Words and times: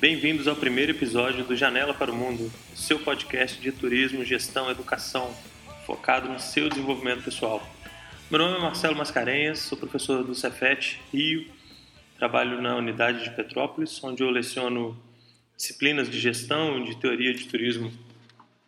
Bem-vindos 0.00 0.46
ao 0.46 0.54
primeiro 0.54 0.92
episódio 0.92 1.44
do 1.44 1.56
Janela 1.56 1.92
para 1.92 2.12
o 2.12 2.14
Mundo, 2.14 2.52
seu 2.72 3.00
podcast 3.00 3.60
de 3.60 3.72
turismo, 3.72 4.24
gestão, 4.24 4.70
educação, 4.70 5.34
focado 5.84 6.28
no 6.28 6.38
seu 6.38 6.68
desenvolvimento 6.68 7.24
pessoal. 7.24 7.60
Meu 8.30 8.38
nome 8.38 8.58
é 8.58 8.60
Marcelo 8.60 8.94
Mascarenhas, 8.94 9.58
sou 9.58 9.76
professor 9.76 10.22
do 10.22 10.36
Cefet 10.36 11.00
Rio, 11.12 11.48
trabalho 12.16 12.62
na 12.62 12.76
unidade 12.76 13.24
de 13.24 13.30
Petrópolis, 13.34 13.98
onde 14.04 14.22
eu 14.22 14.30
leciono 14.30 14.96
disciplinas 15.56 16.08
de 16.08 16.20
gestão, 16.20 16.84
de 16.84 16.96
teoria 16.96 17.34
de 17.34 17.48
turismo, 17.48 17.90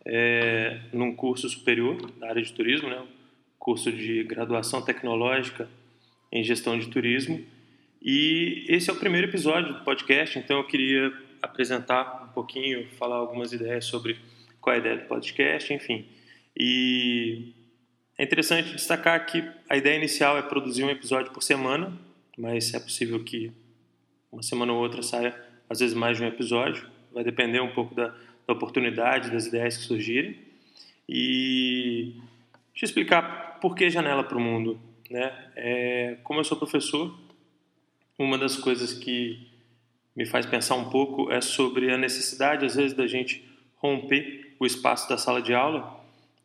é, 0.03 0.81
num 0.91 1.15
curso 1.15 1.47
superior 1.47 2.11
da 2.19 2.27
área 2.27 2.43
de 2.43 2.51
turismo, 2.51 2.89
né? 2.89 3.07
curso 3.57 3.89
de 3.89 4.21
graduação 4.25 4.81
tecnológica 4.81 5.69
em 6.29 6.43
gestão 6.43 6.77
de 6.77 6.87
turismo 6.87 7.41
e 8.01 8.65
esse 8.67 8.89
é 8.89 8.93
o 8.93 8.95
primeiro 8.95 9.27
episódio 9.27 9.73
do 9.73 9.83
podcast, 9.83 10.39
então 10.39 10.57
eu 10.57 10.63
queria 10.65 11.13
apresentar 11.41 12.23
um 12.23 12.33
pouquinho, 12.33 12.87
falar 12.97 13.17
algumas 13.17 13.53
ideias 13.53 13.85
sobre 13.85 14.17
qual 14.59 14.73
é 14.73 14.77
a 14.77 14.79
ideia 14.79 14.97
do 14.97 15.05
podcast, 15.05 15.73
enfim. 15.73 16.05
E 16.57 17.53
é 18.17 18.23
interessante 18.23 18.71
destacar 18.71 19.25
que 19.25 19.43
a 19.69 19.77
ideia 19.77 19.97
inicial 19.97 20.37
é 20.37 20.41
produzir 20.41 20.83
um 20.83 20.89
episódio 20.89 21.31
por 21.31 21.41
semana, 21.41 21.97
mas 22.37 22.73
é 22.73 22.79
possível 22.79 23.23
que 23.23 23.51
uma 24.31 24.43
semana 24.43 24.71
ou 24.71 24.79
outra 24.79 25.03
saia, 25.03 25.35
às 25.69 25.79
vezes, 25.79 25.95
mais 25.95 26.17
de 26.17 26.23
um 26.23 26.27
episódio. 26.27 26.87
Vai 27.11 27.23
depender 27.23 27.59
um 27.59 27.73
pouco 27.73 27.93
da, 27.93 28.15
da 28.47 28.53
oportunidade, 28.53 29.29
das 29.29 29.45
ideias 29.45 29.77
que 29.77 29.83
surgirem. 29.83 30.37
E 31.07 32.13
deixa 32.71 32.85
eu 32.85 32.87
explicar 32.87 33.59
por 33.59 33.75
que 33.75 33.89
janela 33.89 34.23
para 34.23 34.37
o 34.37 34.41
mundo. 34.41 34.79
Né? 35.09 35.33
É, 35.55 36.17
como 36.23 36.39
eu 36.39 36.43
sou 36.43 36.57
professor, 36.57 37.13
uma 38.17 38.37
das 38.37 38.55
coisas 38.57 38.93
que 38.93 39.47
me 40.15 40.25
faz 40.25 40.45
pensar 40.45 40.75
um 40.75 40.89
pouco 40.89 41.31
é 41.31 41.41
sobre 41.41 41.91
a 41.91 41.97
necessidade, 41.97 42.65
às 42.65 42.75
vezes, 42.75 42.93
da 42.93 43.07
gente 43.07 43.43
romper 43.77 44.55
o 44.59 44.65
espaço 44.65 45.09
da 45.09 45.17
sala 45.17 45.41
de 45.41 45.53
aula 45.53 45.99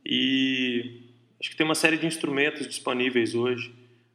e 0.04 1.02
acho 1.40 1.50
que 1.50 1.56
tem 1.56 1.66
uma 1.66 1.74
série 1.74 1.98
de 1.98 2.06
instrumentos 2.06 2.66
disponíveis 2.66 3.34
hoje, 3.34 3.74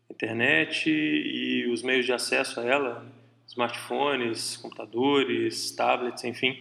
internet 0.09 0.89
e 0.89 1.67
os 1.67 1.83
meios 1.83 2.05
de 2.05 2.13
acesso 2.13 2.59
a 2.59 2.63
ela, 2.63 3.05
smartphones, 3.47 4.58
computadores, 4.58 5.71
tablets, 5.71 6.23
enfim, 6.23 6.58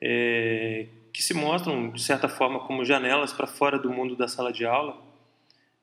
é, 0.00 0.86
que 1.12 1.22
se 1.22 1.34
mostram 1.34 1.90
de 1.90 2.02
certa 2.02 2.28
forma 2.28 2.60
como 2.60 2.84
janelas 2.84 3.32
para 3.32 3.46
fora 3.46 3.78
do 3.78 3.90
mundo 3.90 4.16
da 4.16 4.26
sala 4.26 4.52
de 4.52 4.64
aula. 4.64 4.96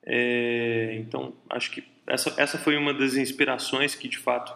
É, 0.03 0.97
então 0.99 1.33
acho 1.49 1.71
que 1.71 1.83
essa, 2.07 2.33
essa 2.37 2.57
foi 2.57 2.77
uma 2.77 2.93
das 2.93 3.15
inspirações 3.15 3.95
que 3.95 4.07
de 4.07 4.17
fato 4.17 4.53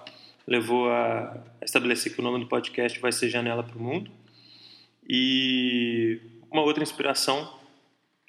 levou 0.48 0.90
a 0.90 1.38
estabelecer 1.62 2.14
que 2.14 2.20
o 2.20 2.24
nome 2.24 2.40
do 2.40 2.48
podcast 2.48 3.00
vai 3.00 3.12
ser 3.12 3.30
Janela 3.30 3.64
para 3.64 3.78
o 3.78 3.82
Mundo. 3.82 4.12
E 5.08 6.20
uma 6.52 6.62
outra 6.62 6.84
inspiração, 6.84 7.60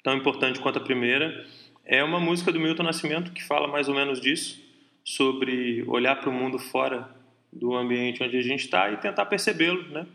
tão 0.03 0.15
importante 0.15 0.59
quanto 0.59 0.77
a 0.77 0.81
primeira, 0.81 1.45
é 1.85 2.03
uma 2.03 2.19
música 2.19 2.51
do 2.51 2.59
Milton 2.59 2.83
Nascimento 2.83 3.31
que 3.31 3.43
fala 3.43 3.67
mais 3.67 3.87
ou 3.87 3.95
menos 3.95 4.19
disso, 4.19 4.61
sobre 5.03 5.83
olhar 5.87 6.15
para 6.15 6.29
o 6.29 6.33
mundo 6.33 6.59
fora 6.59 7.09
do 7.51 7.75
ambiente 7.75 8.23
onde 8.23 8.37
a 8.37 8.41
gente 8.41 8.65
está 8.65 8.91
e 8.91 8.97
tentar 8.97 9.25
percebê-lo, 9.25 9.83
né? 9.89 10.05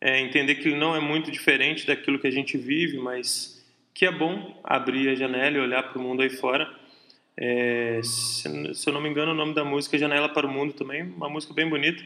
É, 0.00 0.20
entender 0.20 0.56
que 0.56 0.68
ele 0.68 0.76
não 0.76 0.94
é 0.94 1.00
muito 1.00 1.30
diferente 1.30 1.86
daquilo 1.86 2.18
que 2.18 2.26
a 2.26 2.30
gente 2.30 2.58
vive, 2.58 2.98
mas 2.98 3.64
que 3.94 4.04
é 4.04 4.10
bom 4.10 4.60
abrir 4.62 5.08
a 5.08 5.14
janela 5.14 5.56
e 5.56 5.60
olhar 5.60 5.84
para 5.84 5.98
o 5.98 6.02
mundo 6.02 6.20
aí 6.20 6.28
fora 6.28 6.68
é, 7.36 8.00
se, 8.02 8.74
se, 8.74 8.88
eu 8.88 8.92
não 8.92 9.00
me 9.00 9.08
engano, 9.08 9.32
o 9.32 9.34
nome 9.34 9.54
da 9.54 9.64
música 9.64 9.96
é 9.96 9.98
Janela 9.98 10.28
para 10.28 10.46
o 10.46 10.50
Mundo 10.50 10.72
também, 10.72 11.02
uma 11.02 11.28
música 11.28 11.52
bem 11.52 11.68
bonita. 11.68 12.02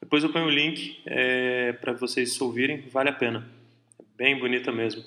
Depois 0.00 0.22
eu 0.22 0.30
ponho 0.30 0.46
o 0.46 0.50
link 0.50 1.00
é, 1.06 1.72
para 1.72 1.92
vocês 1.92 2.40
ouvirem, 2.40 2.84
vale 2.90 3.08
a 3.08 3.12
pena. 3.12 3.48
Bem 4.16 4.38
bonita 4.38 4.70
mesmo. 4.70 5.02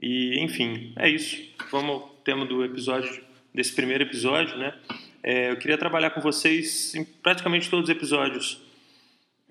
E, 0.00 0.38
enfim, 0.40 0.92
é 0.96 1.08
isso. 1.08 1.36
Vamos 1.70 1.90
ao 1.90 2.00
tema 2.24 2.44
do 2.44 2.64
episódio, 2.64 3.22
desse 3.54 3.74
primeiro 3.74 4.04
episódio, 4.04 4.56
né? 4.56 4.74
É, 5.22 5.50
eu 5.50 5.56
queria 5.56 5.78
trabalhar 5.78 6.10
com 6.10 6.20
vocês 6.20 6.94
em 6.94 7.04
praticamente 7.04 7.70
todos 7.70 7.88
os 7.88 7.94
episódios 7.94 8.60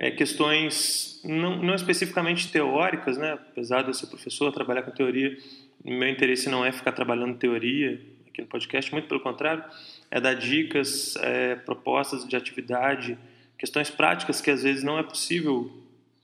é, 0.02 0.10
questões 0.10 1.22
não, 1.24 1.62
não 1.62 1.76
especificamente 1.76 2.52
teóricas, 2.52 3.20
né? 3.20 3.34
Apesar 3.34 3.84
de 3.84 3.90
eu 3.90 3.94
ser 3.94 4.08
professor, 4.08 4.52
trabalhar 4.52 4.82
com 4.82 4.90
teoria, 4.90 5.38
meu 5.86 6.10
interesse 6.10 6.50
não 6.50 6.66
é 6.66 6.72
ficar 6.72 6.92
trabalhando 6.92 7.38
teoria, 7.38 8.02
aqui 8.32 8.42
no 8.42 8.48
podcast, 8.48 8.92
muito 8.92 9.08
pelo 9.08 9.20
contrário, 9.20 9.64
é 10.10 10.20
dar 10.20 10.34
dicas, 10.34 11.16
é, 11.18 11.56
propostas 11.56 12.28
de 12.28 12.36
atividade, 12.36 13.18
questões 13.58 13.90
práticas 13.90 14.42
que 14.42 14.50
às 14.50 14.64
vezes 14.64 14.84
não 14.84 14.98
é 14.98 15.04
possível 15.04 15.72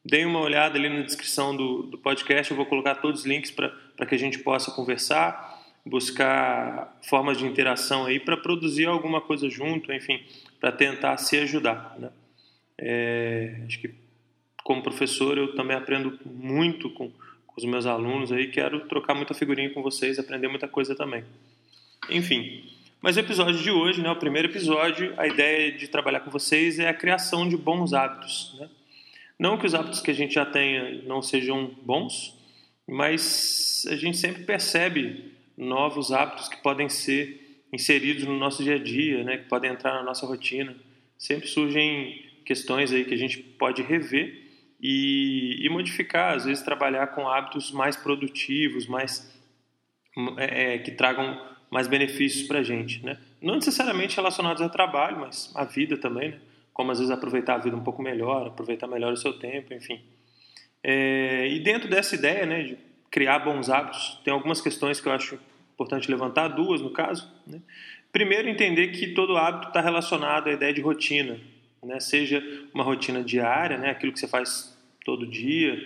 deem 0.03 0.25
uma 0.25 0.41
olhada 0.41 0.77
ali 0.77 0.89
na 0.89 0.99
descrição 0.99 1.55
do, 1.55 1.83
do 1.83 1.97
podcast, 1.97 2.51
eu 2.51 2.57
vou 2.57 2.65
colocar 2.65 2.95
todos 2.95 3.21
os 3.21 3.25
links 3.25 3.49
para 3.49 4.05
que 4.05 4.15
a 4.15 4.19
gente 4.19 4.39
possa 4.39 4.69
conversar, 4.71 5.57
buscar 5.85 6.99
formas 7.03 7.37
de 7.37 7.45
interação 7.45 8.05
aí 8.05 8.19
para 8.19 8.35
produzir 8.35 8.87
alguma 8.87 9.21
coisa 9.21 9.49
junto, 9.49 9.93
enfim, 9.93 10.21
para 10.59 10.73
tentar 10.73 11.15
se 11.15 11.37
ajudar. 11.37 11.95
Né? 11.97 12.09
É, 12.77 13.61
acho 13.65 13.79
que 13.79 13.95
como 14.61 14.83
professor 14.83 15.37
eu 15.37 15.55
também 15.55 15.77
aprendo 15.77 16.19
muito 16.25 16.89
com 16.89 17.09
os 17.57 17.65
meus 17.65 17.87
alunos 17.87 18.31
aí, 18.31 18.47
quero 18.47 18.81
trocar 18.87 19.15
muita 19.15 19.33
figurinha 19.33 19.71
com 19.71 19.81
vocês, 19.81 20.19
aprender 20.19 20.47
muita 20.47 20.67
coisa 20.67 20.95
também. 20.95 21.23
Enfim, 22.07 22.63
mas 23.01 23.17
o 23.17 23.19
episódio 23.19 23.59
de 23.61 23.71
hoje, 23.71 23.99
né, 23.99 24.11
o 24.11 24.15
primeiro 24.15 24.47
episódio, 24.47 25.13
a 25.17 25.27
ideia 25.27 25.71
de 25.71 25.87
trabalhar 25.87 26.19
com 26.19 26.29
vocês 26.29 26.77
é 26.77 26.87
a 26.87 26.93
criação 26.93 27.49
de 27.49 27.57
bons 27.57 27.93
hábitos. 27.93 28.55
Né? 28.59 28.69
Não 29.39 29.57
que 29.57 29.65
os 29.65 29.73
hábitos 29.73 30.01
que 30.01 30.11
a 30.11 30.13
gente 30.13 30.35
já 30.35 30.45
tenha 30.45 31.01
não 31.03 31.21
sejam 31.21 31.71
bons, 31.81 32.37
mas 32.87 33.85
a 33.89 33.95
gente 33.95 34.17
sempre 34.17 34.43
percebe 34.43 35.31
novos 35.57 36.11
hábitos 36.11 36.47
que 36.47 36.57
podem 36.57 36.87
ser 36.87 37.65
inseridos 37.73 38.23
no 38.23 38.37
nosso 38.37 38.63
dia 38.63 38.75
a 38.75 38.79
dia, 38.79 39.23
né, 39.23 39.37
que 39.37 39.49
podem 39.49 39.71
entrar 39.71 39.93
na 39.95 40.03
nossa 40.03 40.27
rotina. 40.27 40.75
Sempre 41.17 41.47
surgem 41.47 42.23
questões 42.45 42.93
aí 42.93 43.03
que 43.03 43.15
a 43.15 43.17
gente 43.17 43.39
pode 43.39 43.81
rever 43.81 44.46
e, 44.79 45.65
e 45.65 45.69
modificar, 45.69 46.35
às 46.35 46.45
vezes 46.45 46.63
trabalhar 46.63 47.07
com 47.07 47.27
hábitos 47.27 47.71
mais 47.71 47.95
produtivos, 47.95 48.87
mais 48.87 49.33
é, 50.37 50.75
é 50.75 50.77
que 50.77 50.91
tragam 50.91 51.39
mais 51.69 51.87
benefícios 51.87 52.47
para 52.47 52.59
a 52.59 52.63
gente, 52.63 53.03
né? 53.05 53.17
Não 53.41 53.55
necessariamente 53.55 54.15
relacionados 54.15 54.61
ao 54.61 54.69
trabalho, 54.69 55.19
mas 55.19 55.51
à 55.55 55.63
vida 55.63 55.97
também, 55.97 56.29
né? 56.29 56.39
Como 56.73 56.91
às 56.91 56.99
vezes 56.99 57.11
aproveitar 57.11 57.55
a 57.55 57.57
vida 57.57 57.75
um 57.75 57.83
pouco 57.83 58.01
melhor, 58.01 58.47
aproveitar 58.47 58.87
melhor 58.87 59.11
o 59.11 59.17
seu 59.17 59.33
tempo, 59.33 59.73
enfim. 59.73 59.99
É, 60.83 61.47
e 61.47 61.59
dentro 61.59 61.89
dessa 61.89 62.15
ideia, 62.15 62.45
né, 62.45 62.63
de 62.63 62.77
criar 63.09 63.39
bons 63.39 63.69
hábitos, 63.69 64.21
tem 64.23 64.31
algumas 64.31 64.61
questões 64.61 65.01
que 65.01 65.07
eu 65.07 65.11
acho 65.11 65.39
importante 65.73 66.09
levantar, 66.09 66.49
duas 66.49 66.81
no 66.81 66.91
caso. 66.91 67.31
Né? 67.45 67.61
Primeiro, 68.11 68.47
entender 68.47 68.89
que 68.89 69.07
todo 69.07 69.37
hábito 69.37 69.69
está 69.69 69.81
relacionado 69.81 70.47
à 70.47 70.51
ideia 70.51 70.73
de 70.73 70.81
rotina, 70.81 71.39
né? 71.87 71.99
seja 71.99 72.43
uma 72.73 72.83
rotina 72.83 73.23
diária, 73.23 73.77
né? 73.77 73.89
aquilo 73.89 74.11
que 74.11 74.19
você 74.19 74.27
faz 74.27 74.77
todo 75.03 75.25
dia, 75.25 75.83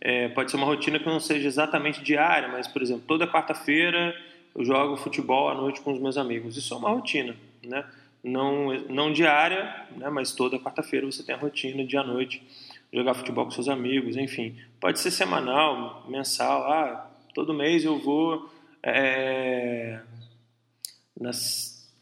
é, 0.00 0.28
pode 0.28 0.50
ser 0.50 0.56
uma 0.56 0.66
rotina 0.66 0.98
que 0.98 1.06
não 1.06 1.20
seja 1.20 1.46
exatamente 1.46 2.02
diária, 2.02 2.48
mas, 2.48 2.66
por 2.66 2.82
exemplo, 2.82 3.04
toda 3.06 3.26
quarta-feira 3.26 4.14
eu 4.54 4.64
jogo 4.64 4.96
futebol 4.96 5.48
à 5.48 5.54
noite 5.54 5.80
com 5.80 5.92
os 5.92 6.00
meus 6.00 6.16
amigos. 6.16 6.56
Isso 6.56 6.74
é 6.74 6.76
uma 6.76 6.90
rotina, 6.90 7.34
né? 7.64 7.84
não, 8.22 8.72
não 8.88 9.12
diária, 9.12 9.86
né? 9.96 10.08
mas 10.08 10.32
toda 10.32 10.58
quarta-feira 10.58 11.04
você 11.04 11.22
tem 11.22 11.34
a 11.34 11.38
rotina 11.38 11.84
de 11.84 11.96
à 11.96 12.02
noite 12.02 12.42
jogar 12.92 13.14
futebol 13.14 13.44
com 13.44 13.50
seus 13.50 13.68
amigos, 13.68 14.16
enfim. 14.16 14.56
Pode 14.80 14.98
ser 15.00 15.10
semanal, 15.10 16.04
mensal, 16.08 16.62
ah, 16.72 17.10
todo 17.34 17.52
mês 17.52 17.84
eu 17.84 17.98
vou 17.98 18.48
é, 18.82 20.00
nas, 21.20 21.92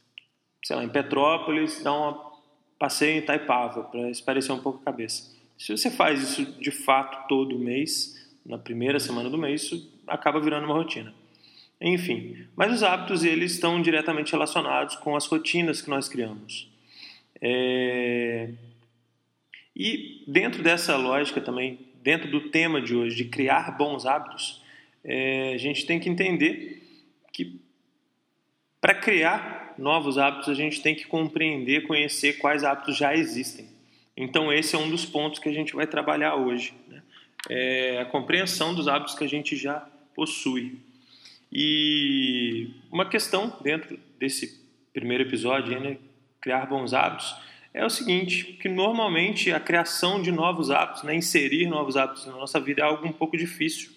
sei 0.65 0.77
lá, 0.77 0.85
em 0.85 0.89
Petrópolis 0.89 1.83
dar 1.83 1.93
uma 1.93 2.32
passeio 2.83 3.15
em 3.15 3.19
Itaipava 3.19 3.85
para 3.85 4.11
esparecer 4.11 4.53
um 4.53 4.59
pouco 4.59 4.81
a 4.83 4.85
cabeça. 4.87 5.33
Se 5.57 5.71
você 5.71 5.89
faz 5.89 6.21
isso 6.21 6.45
de 6.61 6.73
fato 6.73 7.29
todo 7.29 7.57
mês, 7.57 8.29
na 8.45 8.59
primeira 8.59 8.99
semana 8.99 9.31
do 9.31 9.39
mês, 9.39 9.63
isso 9.63 10.03
acaba 10.05 10.41
virando 10.41 10.65
uma 10.65 10.75
rotina. 10.75 11.15
Enfim, 11.81 12.45
mas 12.57 12.73
os 12.73 12.83
hábitos 12.83 13.23
eles 13.23 13.53
estão 13.53 13.81
diretamente 13.81 14.33
relacionados 14.33 14.97
com 14.97 15.15
as 15.15 15.27
rotinas 15.27 15.81
que 15.81 15.89
nós 15.89 16.09
criamos. 16.09 16.69
É... 17.41 18.51
E 19.77 20.25
dentro 20.27 20.61
dessa 20.61 20.97
lógica 20.97 21.41
também, 21.41 21.79
dentro 22.03 22.29
do 22.33 22.51
tema 22.51 22.83
de 22.83 22.97
hoje, 22.97 23.15
de 23.15 23.27
criar 23.27 23.79
bons 23.79 24.07
hábitos, 24.07 24.61
é... 25.05 25.53
a 25.55 25.59
gente 25.59 25.87
tem 25.87 26.01
que 26.01 26.09
entender 26.09 26.83
que 27.33 27.61
para 28.83 28.97
criar 28.97 29.75
novos 29.79 30.19
hábitos 30.19 30.49
a 30.49 30.55
gente 30.55 30.83
tem 30.83 30.93
que 30.93 31.07
compreender, 31.07 31.87
conhecer 31.87 32.35
quais 32.35 32.65
hábitos 32.65 32.97
já 32.97 33.15
existem. 33.15 33.69
Então 34.17 34.53
esse 34.53 34.75
é 34.75 34.79
um 34.79 34.91
dos 34.91 35.07
pontos 35.07 35.39
que 35.39 35.49
a 35.49 35.53
gente 35.53 35.73
vai 35.73 35.87
trabalhar 35.87 36.35
hoje, 36.35 36.75
né? 36.89 37.01
é 37.49 38.01
a 38.01 38.05
compreensão 38.05 38.75
dos 38.75 38.89
hábitos 38.89 39.15
que 39.15 39.23
a 39.23 39.29
gente 39.29 39.57
já 39.57 39.87
possui. 40.17 40.81
E 41.51 42.71
uma 42.91 43.09
questão 43.09 43.57
dentro 43.63 43.99
desse 44.19 44.61
primeiro 44.93 45.23
episódio, 45.23 45.79
né, 45.79 45.97
criar 46.41 46.67
bons 46.67 46.93
hábitos, 46.93 47.37
é 47.73 47.87
o 47.87 47.91
seguinte, 47.91 48.59
que 48.61 48.69
normalmente 48.69 49.53
a 49.53 49.61
criação 49.61 50.21
de 50.21 50.33
novos 50.33 50.71
hábitos, 50.71 51.05
né, 51.05 51.15
inserir 51.15 51.67
novos 51.67 51.97
hábitos 51.97 52.27
na 52.27 52.33
nossa 52.33 52.59
vida 52.59 52.83
é 52.83 52.85
algo 52.85 53.07
um 53.07 53.13
pouco 53.13 53.37
difícil. 53.37 53.93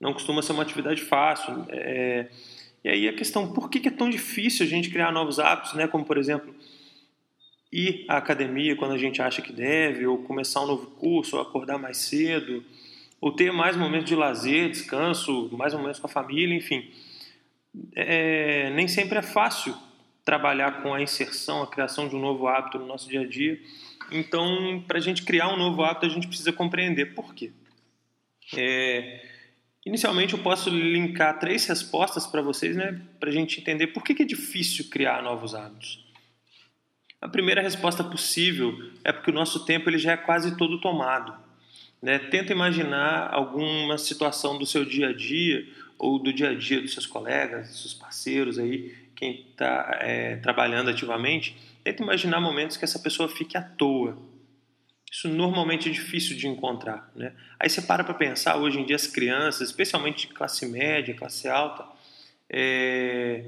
Não 0.00 0.12
costuma 0.12 0.40
ser 0.40 0.52
uma 0.52 0.62
atividade 0.62 1.02
fácil. 1.02 1.66
É... 1.68 2.26
E 2.84 2.88
aí 2.90 3.08
a 3.08 3.12
questão, 3.14 3.50
por 3.50 3.70
que 3.70 3.88
é 3.88 3.90
tão 3.90 4.10
difícil 4.10 4.66
a 4.66 4.68
gente 4.68 4.90
criar 4.90 5.10
novos 5.10 5.40
hábitos, 5.40 5.72
né, 5.72 5.88
como 5.88 6.04
por 6.04 6.18
exemplo, 6.18 6.54
ir 7.72 8.04
à 8.08 8.18
academia 8.18 8.76
quando 8.76 8.92
a 8.92 8.98
gente 8.98 9.20
acha 9.20 9.42
que 9.42 9.52
deve, 9.52 10.06
ou 10.06 10.18
começar 10.18 10.60
um 10.60 10.66
novo 10.66 10.86
curso, 10.92 11.36
ou 11.36 11.42
acordar 11.42 11.78
mais 11.78 11.96
cedo, 11.96 12.62
ou 13.20 13.32
ter 13.32 13.50
mais 13.52 13.74
momentos 13.74 14.06
de 14.06 14.14
lazer, 14.14 14.70
descanso, 14.70 15.48
mais 15.56 15.72
momentos 15.72 15.98
com 15.98 16.06
a 16.06 16.10
família, 16.10 16.54
enfim. 16.54 16.88
É, 17.96 18.70
nem 18.70 18.86
sempre 18.86 19.18
é 19.18 19.22
fácil 19.22 19.74
trabalhar 20.24 20.82
com 20.82 20.94
a 20.94 21.02
inserção, 21.02 21.62
a 21.62 21.66
criação 21.66 22.08
de 22.08 22.14
um 22.14 22.20
novo 22.20 22.46
hábito 22.46 22.78
no 22.78 22.86
nosso 22.86 23.08
dia 23.08 23.22
a 23.22 23.26
dia. 23.26 23.58
Então, 24.12 24.82
para 24.86 24.98
a 24.98 25.00
gente 25.00 25.22
criar 25.22 25.48
um 25.48 25.56
novo 25.56 25.82
hábito, 25.82 26.06
a 26.06 26.08
gente 26.08 26.28
precisa 26.28 26.52
compreender 26.52 27.14
por 27.14 27.34
quê. 27.34 27.50
É, 28.56 29.26
inicialmente, 29.84 30.34
eu 30.34 30.38
posso 30.40 30.70
linkar 30.70 31.38
três 31.38 31.66
respostas 31.66 32.26
para 32.26 32.42
vocês, 32.42 32.76
né, 32.76 33.00
para 33.20 33.30
a 33.30 33.32
gente 33.32 33.60
entender 33.60 33.88
por 33.88 34.02
que, 34.02 34.14
que 34.14 34.22
é 34.22 34.26
difícil 34.26 34.88
criar 34.90 35.22
novos 35.22 35.54
hábitos. 35.54 36.04
A 37.20 37.28
primeira 37.28 37.62
resposta 37.62 38.04
possível 38.04 38.76
é 39.02 39.10
porque 39.10 39.30
o 39.30 39.34
nosso 39.34 39.64
tempo 39.64 39.88
ele 39.88 39.96
já 39.96 40.12
é 40.12 40.16
quase 40.16 40.56
todo 40.56 40.80
tomado. 40.80 41.34
Né? 42.02 42.18
Tenta 42.18 42.52
imaginar 42.52 43.32
alguma 43.32 43.96
situação 43.96 44.58
do 44.58 44.66
seu 44.66 44.84
dia 44.84 45.08
a 45.08 45.12
dia 45.14 45.66
ou 45.98 46.18
do 46.18 46.32
dia 46.32 46.50
a 46.50 46.54
dia 46.54 46.82
dos 46.82 46.92
seus 46.92 47.06
colegas, 47.06 47.68
dos 47.68 47.80
seus 47.80 47.94
parceiros 47.94 48.58
aí, 48.58 48.94
quem 49.16 49.46
está 49.50 49.98
é, 50.02 50.36
trabalhando 50.36 50.90
ativamente, 50.90 51.56
tenta 51.82 52.02
imaginar 52.02 52.40
momentos 52.40 52.76
que 52.76 52.84
essa 52.84 52.98
pessoa 52.98 53.26
fique 53.26 53.56
à 53.56 53.62
toa. 53.62 54.18
Isso 55.14 55.28
normalmente 55.28 55.88
é 55.88 55.92
difícil 55.92 56.36
de 56.36 56.48
encontrar. 56.48 57.08
Né? 57.14 57.32
Aí 57.56 57.70
você 57.70 57.80
para 57.80 58.02
para 58.02 58.14
pensar, 58.14 58.56
hoje 58.56 58.80
em 58.80 58.84
dia 58.84 58.96
as 58.96 59.06
crianças, 59.06 59.68
especialmente 59.68 60.26
de 60.26 60.34
classe 60.34 60.66
média, 60.66 61.14
classe 61.14 61.48
alta, 61.48 61.86
é, 62.50 63.44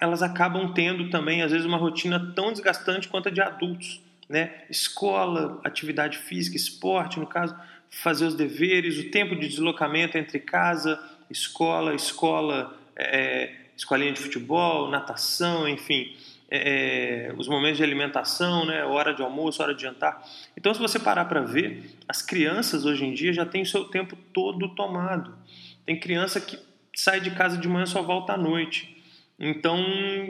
elas 0.00 0.24
acabam 0.24 0.74
tendo 0.74 1.10
também, 1.10 1.42
às 1.42 1.52
vezes, 1.52 1.64
uma 1.64 1.76
rotina 1.76 2.32
tão 2.34 2.50
desgastante 2.50 3.06
quanto 3.06 3.28
a 3.28 3.30
de 3.30 3.40
adultos. 3.40 4.00
Né? 4.28 4.64
Escola, 4.68 5.60
atividade 5.62 6.18
física, 6.18 6.56
esporte, 6.56 7.20
no 7.20 7.26
caso, 7.28 7.56
fazer 7.88 8.26
os 8.26 8.34
deveres, 8.34 8.98
o 8.98 9.08
tempo 9.12 9.36
de 9.36 9.46
deslocamento 9.46 10.18
entre 10.18 10.40
casa, 10.40 11.00
escola, 11.30 11.94
escola, 11.94 12.76
é, 12.96 13.54
escolinha 13.76 14.10
de 14.10 14.20
futebol, 14.20 14.90
natação, 14.90 15.68
enfim, 15.68 16.16
é, 16.50 17.28
é, 17.28 17.34
os 17.36 17.48
momentos 17.48 17.78
de 17.78 17.82
alimentação, 17.82 18.64
né, 18.64 18.84
hora 18.84 19.12
de 19.12 19.22
almoço, 19.22 19.62
hora 19.62 19.74
de 19.74 19.82
jantar. 19.82 20.22
Então, 20.56 20.72
se 20.72 20.80
você 20.80 20.98
parar 20.98 21.24
para 21.24 21.40
ver, 21.40 21.96
as 22.08 22.22
crianças 22.22 22.84
hoje 22.84 23.04
em 23.04 23.12
dia 23.12 23.32
já 23.32 23.44
têm 23.44 23.62
o 23.62 23.66
seu 23.66 23.84
tempo 23.84 24.16
todo 24.32 24.74
tomado. 24.74 25.36
Tem 25.84 25.98
criança 25.98 26.40
que 26.40 26.58
sai 26.94 27.20
de 27.20 27.30
casa 27.32 27.58
de 27.58 27.68
manhã 27.68 27.86
só 27.86 28.02
volta 28.02 28.32
à 28.32 28.36
noite. 28.36 28.96
Então, 29.38 29.84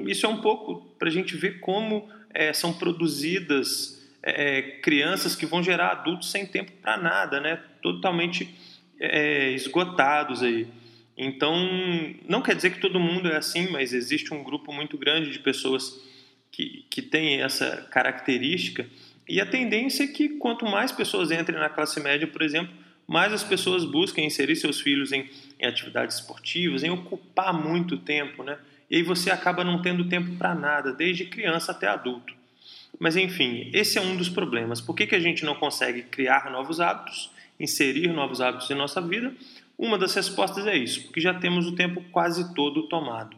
isso 0.06 0.26
é 0.26 0.28
um 0.28 0.40
pouco 0.40 0.86
para 0.98 1.08
a 1.08 1.12
gente 1.12 1.36
ver 1.36 1.60
como 1.60 2.08
é, 2.34 2.52
são 2.52 2.72
produzidas 2.72 4.02
é, 4.22 4.62
crianças 4.82 5.36
que 5.36 5.46
vão 5.46 5.62
gerar 5.62 5.92
adultos 5.92 6.30
sem 6.30 6.44
tempo 6.44 6.72
para 6.82 6.96
nada, 6.96 7.40
né? 7.40 7.60
totalmente 7.80 8.52
é, 8.98 9.50
esgotados 9.50 10.42
aí. 10.42 10.66
Então, 11.16 11.56
não 12.28 12.42
quer 12.42 12.54
dizer 12.54 12.70
que 12.70 12.80
todo 12.80 13.00
mundo 13.00 13.28
é 13.28 13.36
assim, 13.36 13.70
mas 13.70 13.94
existe 13.94 14.34
um 14.34 14.42
grupo 14.42 14.72
muito 14.72 14.98
grande 14.98 15.30
de 15.30 15.38
pessoas 15.38 15.98
que, 16.52 16.84
que 16.90 17.00
tem 17.00 17.40
essa 17.40 17.88
característica. 17.90 18.86
E 19.28 19.40
a 19.40 19.46
tendência 19.46 20.04
é 20.04 20.06
que 20.06 20.28
quanto 20.28 20.66
mais 20.66 20.92
pessoas 20.92 21.30
entrem 21.30 21.58
na 21.58 21.70
classe 21.70 22.00
média, 22.00 22.26
por 22.26 22.42
exemplo, 22.42 22.72
mais 23.06 23.32
as 23.32 23.44
pessoas 23.44 23.84
busquem 23.84 24.26
inserir 24.26 24.56
seus 24.56 24.80
filhos 24.80 25.12
em, 25.12 25.28
em 25.58 25.66
atividades 25.66 26.16
esportivas, 26.16 26.82
em 26.82 26.90
ocupar 26.90 27.52
muito 27.52 27.96
tempo, 27.96 28.42
né? 28.42 28.58
E 28.90 28.96
aí 28.96 29.02
você 29.02 29.30
acaba 29.30 29.64
não 29.64 29.80
tendo 29.80 30.08
tempo 30.08 30.36
para 30.36 30.54
nada, 30.54 30.92
desde 30.92 31.24
criança 31.24 31.72
até 31.72 31.88
adulto. 31.88 32.34
Mas 32.98 33.16
enfim, 33.16 33.70
esse 33.72 33.98
é 33.98 34.00
um 34.00 34.16
dos 34.16 34.28
problemas. 34.28 34.80
Por 34.80 34.94
que, 34.94 35.06
que 35.06 35.14
a 35.14 35.20
gente 35.20 35.44
não 35.44 35.54
consegue 35.54 36.02
criar 36.02 36.50
novos 36.50 36.80
hábitos, 36.80 37.30
inserir 37.58 38.08
novos 38.08 38.40
hábitos 38.40 38.70
em 38.70 38.74
nossa 38.74 39.00
vida? 39.00 39.34
Uma 39.78 39.98
das 39.98 40.14
respostas 40.14 40.66
é 40.66 40.76
isso, 40.76 41.02
porque 41.04 41.20
já 41.20 41.34
temos 41.34 41.66
o 41.66 41.74
tempo 41.74 42.02
quase 42.10 42.54
todo 42.54 42.88
tomado. 42.88 43.36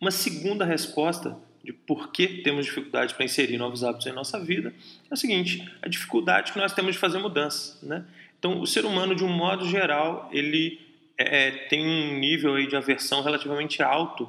Uma 0.00 0.10
segunda 0.10 0.64
resposta 0.64 1.36
de 1.62 1.72
por 1.72 2.12
que 2.12 2.26
temos 2.42 2.66
dificuldade 2.66 3.14
para 3.14 3.24
inserir 3.24 3.56
novos 3.56 3.82
hábitos 3.82 4.06
em 4.06 4.12
nossa 4.12 4.38
vida 4.38 4.74
é 5.10 5.14
o 5.14 5.16
seguinte: 5.16 5.66
a 5.82 5.88
dificuldade 5.88 6.52
que 6.52 6.58
nós 6.58 6.72
temos 6.72 6.92
de 6.92 6.98
fazer 6.98 7.18
mudanças. 7.18 7.82
Né? 7.82 8.04
Então, 8.38 8.60
o 8.60 8.66
ser 8.66 8.84
humano, 8.84 9.14
de 9.14 9.24
um 9.24 9.32
modo 9.32 9.66
geral, 9.66 10.28
ele 10.32 10.80
é, 11.16 11.50
tem 11.68 11.86
um 11.86 12.18
nível 12.18 12.54
aí 12.54 12.66
de 12.66 12.76
aversão 12.76 13.22
relativamente 13.22 13.82
alto 13.82 14.28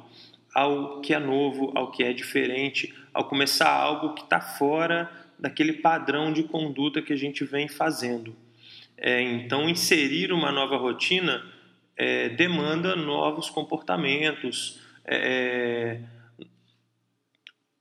ao 0.54 1.02
que 1.02 1.12
é 1.12 1.18
novo, 1.18 1.72
ao 1.74 1.90
que 1.90 2.02
é 2.02 2.14
diferente, 2.14 2.94
ao 3.12 3.24
começar 3.24 3.70
algo 3.70 4.14
que 4.14 4.22
está 4.22 4.40
fora 4.40 5.10
daquele 5.38 5.74
padrão 5.74 6.32
de 6.32 6.44
conduta 6.44 7.02
que 7.02 7.12
a 7.12 7.16
gente 7.16 7.44
vem 7.44 7.68
fazendo. 7.68 8.34
É, 8.98 9.20
então, 9.20 9.68
inserir 9.68 10.32
uma 10.32 10.50
nova 10.50 10.76
rotina 10.76 11.44
é, 11.96 12.28
demanda 12.30 12.96
novos 12.96 13.50
comportamentos, 13.50 14.80
é, 15.04 16.00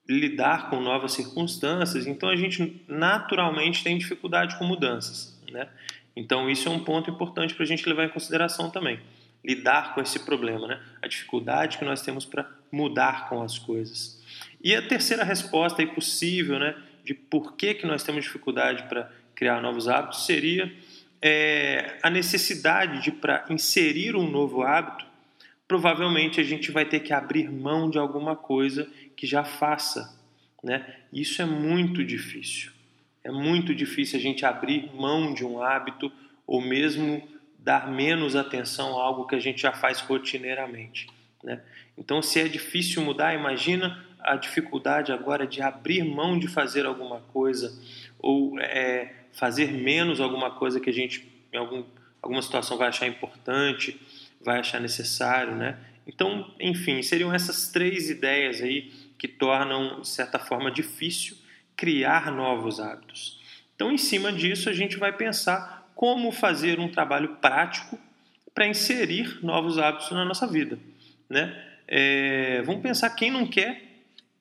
lidar 0.07 0.69
com 0.69 0.79
novas 0.79 1.13
circunstâncias. 1.13 2.05
Então, 2.05 2.29
a 2.29 2.36
gente 2.36 2.84
naturalmente 2.88 3.84
tem 3.84 3.98
dificuldade 3.98 4.57
com 4.57 4.65
mudanças. 4.65 5.39
Né? 5.51 5.67
Então, 6.15 6.50
isso 6.50 6.67
é 6.67 6.72
um 6.72 6.84
ponto 6.84 7.10
importante 7.10 7.53
para 7.53 7.63
a 7.63 7.67
gente 7.67 7.88
levar 7.88 8.05
em 8.05 8.10
consideração 8.10 8.69
também. 8.69 9.00
Lidar 9.43 9.93
com 9.93 10.01
esse 10.01 10.19
problema, 10.25 10.67
né? 10.67 10.81
a 11.01 11.07
dificuldade 11.07 11.77
que 11.77 11.86
nós 11.86 12.01
temos 12.01 12.25
para 12.25 12.50
mudar 12.72 13.29
com 13.29 13.41
as 13.41 13.57
coisas. 13.57 14.22
E 14.63 14.75
a 14.75 14.81
terceira 14.81 15.24
resposta 15.24 15.81
aí 15.81 15.88
possível 15.88 16.60
né, 16.60 16.75
de 17.03 17.13
por 17.13 17.55
que, 17.55 17.75
que 17.75 17.86
nós 17.86 18.03
temos 18.03 18.25
dificuldade 18.25 18.84
para 18.84 19.12
criar 19.36 19.62
novos 19.62 19.88
hábitos 19.88 20.25
seria 20.25 20.74
é, 21.27 21.98
a 22.03 22.10
necessidade 22.12 23.01
de, 23.01 23.12
para 23.12 23.44
inserir 23.50 24.15
um 24.15 24.29
novo 24.29 24.62
hábito, 24.62 25.08
provavelmente 25.67 26.39
a 26.39 26.44
gente 26.44 26.72
vai 26.72 26.86
ter 26.86 27.00
que 27.00 27.12
abrir 27.12 27.51
mão 27.51 27.89
de 27.89 27.98
alguma 27.98 28.36
coisa 28.36 28.88
que 29.17 29.25
já 29.25 29.44
faça. 29.44 30.15
Né? 30.63 30.86
Isso 31.12 31.41
é 31.41 31.46
muito 31.46 32.05
difícil. 32.05 32.72
É 33.24 33.32
muito 33.32 33.74
difícil 33.74 34.20
a 34.20 34.22
gente 34.22 34.46
abrir 34.46 34.94
mão 34.94 35.34
de 35.34 35.44
um 35.44 35.63
hábito 35.63 36.12
ou 36.46 36.62
mesmo 36.62 37.27
dar 37.58 37.91
menos 37.91 38.36
atenção 38.36 38.96
a 38.96 39.03
algo 39.03 39.25
que 39.25 39.34
a 39.34 39.39
gente 39.39 39.60
já 39.60 39.72
faz 39.72 40.01
rotineiramente. 40.01 41.08
Né? 41.44 41.60
Então, 41.98 42.22
se 42.22 42.39
é 42.39 42.48
difícil 42.48 43.01
mudar, 43.01 43.34
imagina 43.34 44.05
a 44.20 44.36
dificuldade 44.36 45.12
agora 45.12 45.48
de 45.48 45.60
abrir 45.60 46.03
mão 46.03 46.38
de 46.38 46.48
fazer 46.48 46.86
alguma 46.86 47.22
coisa 47.34 47.75
ou 48.20 48.60
é, 48.60 49.25
fazer 49.35 49.71
menos 49.71 50.19
alguma 50.19 50.49
coisa 50.51 50.79
que 50.79 50.89
a 50.89 50.93
gente, 50.93 51.27
em 51.53 51.57
algum, 51.57 51.83
alguma 52.21 52.41
situação, 52.41 52.77
vai 52.77 52.87
achar 52.87 53.05
importante, 53.05 53.99
vai 54.41 54.59
achar 54.59 54.79
necessário. 54.79 55.53
Né? 55.55 55.77
Então, 56.07 56.53
enfim, 56.59 57.01
seriam 57.01 57.33
essas 57.33 57.67
três 57.69 58.09
ideias 58.09 58.61
aí 58.61 58.91
que 59.17 59.27
tornam, 59.27 60.01
de 60.01 60.07
certa 60.07 60.39
forma, 60.39 60.71
difícil 60.71 61.37
criar 61.75 62.31
novos 62.31 62.79
hábitos. 62.79 63.41
Então, 63.75 63.91
em 63.91 63.97
cima 63.97 64.31
disso, 64.31 64.69
a 64.69 64.73
gente 64.73 64.97
vai 64.97 65.11
pensar 65.11 65.91
como 65.93 66.31
fazer 66.31 66.79
um 66.79 66.89
trabalho 66.89 67.35
prático 67.35 67.99
para 68.53 68.67
inserir 68.67 69.39
novos 69.43 69.77
hábitos 69.77 70.11
na 70.11 70.23
nossa 70.23 70.47
vida. 70.47 70.79
Né? 71.29 71.61
É, 71.87 72.61
vamos 72.61 72.81
pensar 72.81 73.09
quem 73.11 73.29
não 73.29 73.45
quer, 73.45 73.83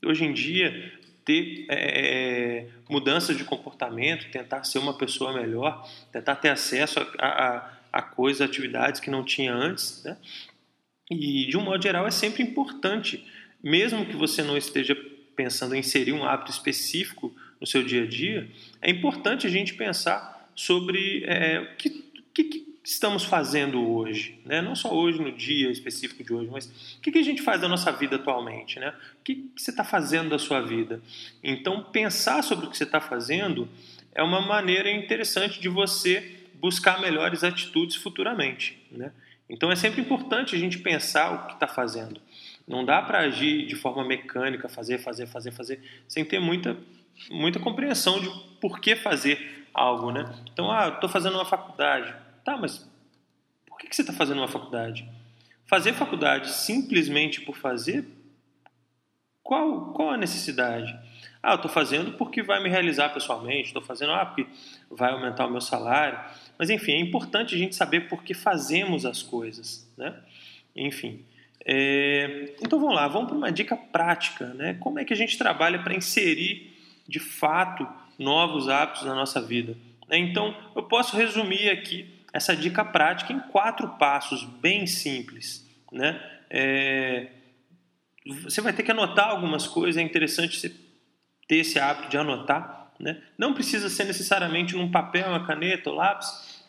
hoje 0.04 0.24
em 0.24 0.32
dia, 0.32 0.92
ter 1.24 1.66
é, 1.68 2.66
mudanças 2.88 3.36
de 3.36 3.44
comportamento, 3.44 4.30
tentar 4.30 4.64
ser 4.64 4.78
uma 4.78 4.96
pessoa 4.96 5.32
melhor, 5.32 5.88
tentar 6.12 6.36
ter 6.36 6.50
acesso 6.50 7.00
a, 7.18 7.26
a, 7.26 7.72
a 7.92 8.02
coisas, 8.02 8.42
atividades 8.42 9.00
que 9.00 9.10
não 9.10 9.24
tinha 9.24 9.54
antes. 9.54 10.02
Né? 10.04 10.16
E, 11.10 11.46
de 11.46 11.56
um 11.56 11.62
modo 11.62 11.82
geral, 11.82 12.06
é 12.06 12.10
sempre 12.10 12.42
importante, 12.42 13.24
mesmo 13.62 14.04
que 14.06 14.16
você 14.16 14.42
não 14.42 14.56
esteja 14.56 14.94
pensando 15.34 15.74
em 15.74 15.80
inserir 15.80 16.12
um 16.12 16.24
hábito 16.24 16.50
específico 16.50 17.34
no 17.60 17.66
seu 17.66 17.82
dia 17.82 18.04
a 18.04 18.06
dia, 18.06 18.48
é 18.80 18.90
importante 18.90 19.46
a 19.46 19.50
gente 19.50 19.74
pensar 19.74 20.50
sobre 20.54 21.24
é, 21.24 21.64
que, 21.78 22.04
estamos 22.84 23.24
fazendo 23.24 23.82
hoje, 23.90 24.38
né? 24.44 24.60
não 24.60 24.76
só 24.76 24.94
hoje, 24.94 25.18
no 25.18 25.32
dia 25.32 25.70
específico 25.70 26.22
de 26.22 26.34
hoje, 26.34 26.50
mas 26.52 26.66
o 26.98 27.00
que, 27.00 27.10
que 27.10 27.18
a 27.18 27.22
gente 27.22 27.40
faz 27.40 27.58
da 27.58 27.66
nossa 27.66 27.90
vida 27.90 28.16
atualmente, 28.16 28.78
né? 28.78 28.94
o 29.20 29.24
que, 29.24 29.36
que 29.36 29.62
você 29.62 29.70
está 29.70 29.82
fazendo 29.82 30.28
da 30.28 30.38
sua 30.38 30.60
vida. 30.60 31.00
Então, 31.42 31.82
pensar 31.84 32.42
sobre 32.44 32.66
o 32.66 32.70
que 32.70 32.76
você 32.76 32.84
está 32.84 33.00
fazendo 33.00 33.66
é 34.14 34.22
uma 34.22 34.42
maneira 34.42 34.90
interessante 34.90 35.58
de 35.58 35.68
você 35.68 36.42
buscar 36.56 37.00
melhores 37.00 37.42
atitudes 37.42 37.96
futuramente. 37.96 38.78
Né? 38.90 39.10
Então, 39.48 39.72
é 39.72 39.76
sempre 39.76 40.02
importante 40.02 40.54
a 40.54 40.58
gente 40.58 40.78
pensar 40.78 41.32
o 41.32 41.46
que 41.46 41.54
está 41.54 41.66
fazendo. 41.66 42.20
Não 42.68 42.84
dá 42.84 43.00
para 43.00 43.20
agir 43.20 43.66
de 43.66 43.74
forma 43.74 44.04
mecânica, 44.04 44.68
fazer, 44.68 44.98
fazer, 44.98 45.26
fazer, 45.26 45.52
fazer, 45.52 45.80
sem 46.06 46.22
ter 46.22 46.38
muita, 46.38 46.76
muita 47.30 47.58
compreensão 47.58 48.20
de 48.20 48.28
por 48.60 48.78
que 48.78 48.94
fazer 48.94 49.66
algo, 49.72 50.12
né? 50.12 50.34
Então, 50.52 50.70
ah, 50.70 50.88
estou 50.88 51.08
fazendo 51.08 51.34
uma 51.34 51.44
faculdade. 51.44 52.23
Tá, 52.44 52.56
mas 52.56 52.88
por 53.66 53.78
que, 53.78 53.88
que 53.88 53.96
você 53.96 54.02
está 54.02 54.12
fazendo 54.12 54.38
uma 54.38 54.48
faculdade? 54.48 55.08
Fazer 55.66 55.94
faculdade 55.94 56.50
simplesmente 56.50 57.40
por 57.40 57.56
fazer, 57.56 58.06
qual, 59.42 59.92
qual 59.92 60.10
a 60.10 60.16
necessidade? 60.16 60.96
Ah, 61.42 61.52
eu 61.52 61.56
estou 61.56 61.70
fazendo 61.70 62.12
porque 62.12 62.42
vai 62.42 62.62
me 62.62 62.68
realizar 62.68 63.10
pessoalmente, 63.10 63.68
estou 63.68 63.82
fazendo 63.82 64.12
ah, 64.12 64.24
porque 64.24 64.46
vai 64.90 65.12
aumentar 65.12 65.46
o 65.46 65.50
meu 65.50 65.60
salário. 65.60 66.18
Mas, 66.58 66.70
enfim, 66.70 66.92
é 66.92 67.00
importante 67.00 67.54
a 67.54 67.58
gente 67.58 67.74
saber 67.74 68.08
por 68.08 68.22
que 68.22 68.32
fazemos 68.32 69.04
as 69.04 69.22
coisas, 69.22 69.90
né? 69.96 70.14
Enfim, 70.74 71.24
é, 71.64 72.54
então 72.62 72.78
vamos 72.78 72.94
lá, 72.94 73.08
vamos 73.08 73.28
para 73.28 73.36
uma 73.36 73.50
dica 73.50 73.76
prática, 73.76 74.48
né? 74.54 74.74
Como 74.80 74.98
é 74.98 75.04
que 75.04 75.12
a 75.12 75.16
gente 75.16 75.38
trabalha 75.38 75.78
para 75.82 75.94
inserir 75.94 76.74
de 77.06 77.20
fato 77.20 77.86
novos 78.18 78.68
hábitos 78.68 79.04
na 79.04 79.14
nossa 79.14 79.40
vida? 79.40 79.76
Né? 80.08 80.18
Então 80.18 80.54
eu 80.74 80.82
posso 80.82 81.16
resumir 81.16 81.70
aqui 81.70 82.13
essa 82.34 82.56
dica 82.56 82.84
prática 82.84 83.32
em 83.32 83.38
quatro 83.38 83.90
passos 83.90 84.44
bem 84.44 84.88
simples, 84.88 85.64
né? 85.92 86.20
É, 86.50 87.28
você 88.42 88.60
vai 88.60 88.72
ter 88.72 88.82
que 88.82 88.90
anotar 88.90 89.28
algumas 89.28 89.68
coisas, 89.68 89.96
é 89.96 90.02
interessante 90.04 90.58
você 90.58 90.74
ter 91.46 91.58
esse 91.58 91.78
hábito 91.78 92.08
de 92.08 92.18
anotar, 92.18 92.92
né? 92.98 93.22
Não 93.38 93.54
precisa 93.54 93.88
ser 93.88 94.04
necessariamente 94.04 94.74
num 94.74 94.90
papel, 94.90 95.28
uma 95.28 95.46
caneta 95.46 95.90
ou 95.90 95.96
lápis. 95.96 96.64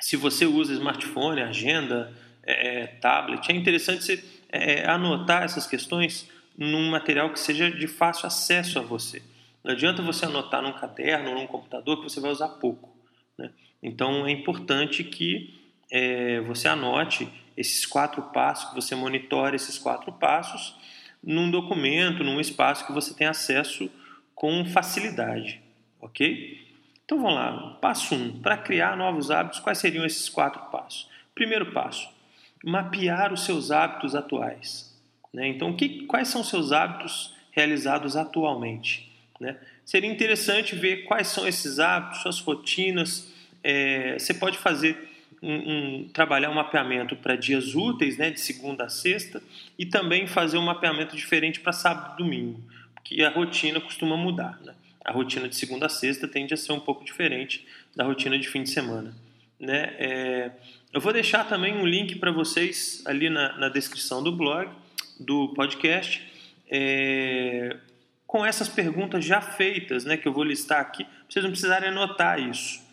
Se 0.00 0.16
você 0.16 0.44
usa 0.44 0.72
smartphone, 0.72 1.40
agenda, 1.40 2.12
é, 2.42 2.82
é, 2.82 2.86
tablet. 2.86 3.48
É 3.48 3.54
interessante 3.54 4.02
você 4.02 4.24
é, 4.50 4.80
é, 4.80 4.90
anotar 4.90 5.44
essas 5.44 5.68
questões 5.68 6.28
num 6.58 6.90
material 6.90 7.30
que 7.30 7.38
seja 7.38 7.70
de 7.70 7.86
fácil 7.86 8.26
acesso 8.26 8.80
a 8.80 8.82
você. 8.82 9.22
Não 9.62 9.72
adianta 9.72 10.02
você 10.02 10.24
anotar 10.24 10.62
num 10.62 10.72
caderno 10.72 11.30
ou 11.30 11.36
num 11.36 11.46
computador 11.46 11.98
que 11.98 12.04
você 12.04 12.20
vai 12.20 12.30
usar 12.30 12.48
pouco. 12.48 12.96
Né? 13.38 13.52
Então 13.86 14.26
é 14.26 14.32
importante 14.32 15.04
que 15.04 15.54
é, 15.92 16.40
você 16.40 16.66
anote 16.66 17.28
esses 17.56 17.86
quatro 17.86 18.20
passos, 18.20 18.68
que 18.68 18.74
você 18.74 18.96
monitore 18.96 19.54
esses 19.54 19.78
quatro 19.78 20.12
passos 20.12 20.74
num 21.22 21.48
documento, 21.48 22.24
num 22.24 22.40
espaço 22.40 22.84
que 22.84 22.92
você 22.92 23.14
tem 23.14 23.28
acesso 23.28 23.88
com 24.34 24.64
facilidade, 24.66 25.62
ok? 26.00 26.66
Então 27.04 27.18
vamos 27.18 27.34
lá, 27.34 27.78
passo 27.80 28.12
1. 28.12 28.18
Um, 28.18 28.40
Para 28.40 28.56
criar 28.56 28.96
novos 28.96 29.30
hábitos, 29.30 29.60
quais 29.60 29.78
seriam 29.78 30.04
esses 30.04 30.28
quatro 30.28 30.60
passos? 30.72 31.08
Primeiro 31.32 31.72
passo, 31.72 32.08
mapear 32.64 33.32
os 33.32 33.44
seus 33.44 33.70
hábitos 33.70 34.16
atuais. 34.16 35.00
Né? 35.32 35.46
Então, 35.46 35.72
que, 35.76 36.06
quais 36.06 36.26
são 36.26 36.40
os 36.40 36.48
seus 36.48 36.72
hábitos 36.72 37.36
realizados 37.52 38.16
atualmente? 38.16 39.12
Né? 39.40 39.56
Seria 39.84 40.10
interessante 40.10 40.74
ver 40.74 41.04
quais 41.04 41.28
são 41.28 41.46
esses 41.46 41.78
hábitos, 41.78 42.22
suas 42.22 42.40
rotinas. 42.40 43.35
É, 43.68 44.16
você 44.16 44.32
pode 44.32 44.58
fazer 44.58 44.96
um, 45.42 45.54
um, 45.54 46.08
trabalhar 46.12 46.50
um 46.50 46.54
mapeamento 46.54 47.16
para 47.16 47.34
dias 47.34 47.74
úteis, 47.74 48.16
né, 48.16 48.30
de 48.30 48.40
segunda 48.40 48.84
a 48.84 48.88
sexta, 48.88 49.42
e 49.76 49.84
também 49.84 50.28
fazer 50.28 50.56
um 50.56 50.62
mapeamento 50.62 51.16
diferente 51.16 51.58
para 51.58 51.72
sábado 51.72 52.14
e 52.14 52.22
domingo, 52.22 52.62
porque 52.94 53.20
a 53.24 53.30
rotina 53.30 53.80
costuma 53.80 54.16
mudar. 54.16 54.56
Né? 54.64 54.72
A 55.04 55.10
rotina 55.10 55.48
de 55.48 55.56
segunda 55.56 55.86
a 55.86 55.88
sexta 55.88 56.28
tende 56.28 56.54
a 56.54 56.56
ser 56.56 56.70
um 56.70 56.78
pouco 56.78 57.04
diferente 57.04 57.66
da 57.96 58.04
rotina 58.04 58.38
de 58.38 58.48
fim 58.48 58.62
de 58.62 58.70
semana. 58.70 59.12
Né? 59.58 59.94
É, 59.98 60.50
eu 60.92 61.00
vou 61.00 61.12
deixar 61.12 61.42
também 61.48 61.74
um 61.74 61.84
link 61.84 62.14
para 62.20 62.30
vocês 62.30 63.02
ali 63.04 63.28
na, 63.28 63.58
na, 63.58 63.68
descrição 63.68 64.22
do 64.22 64.30
blog, 64.30 64.70
do 65.18 65.48
podcast, 65.54 66.22
é, 66.70 67.76
com 68.28 68.46
essas 68.46 68.68
perguntas 68.68 69.24
já 69.24 69.40
feitas, 69.40 70.04
né, 70.04 70.16
que 70.16 70.28
eu 70.28 70.32
vou 70.32 70.44
listar 70.44 70.80
aqui. 70.80 71.04
Vocês 71.28 71.44
não 71.44 71.50
precisarem 71.50 71.88
anotar 71.88 72.38
isso, 72.38 72.85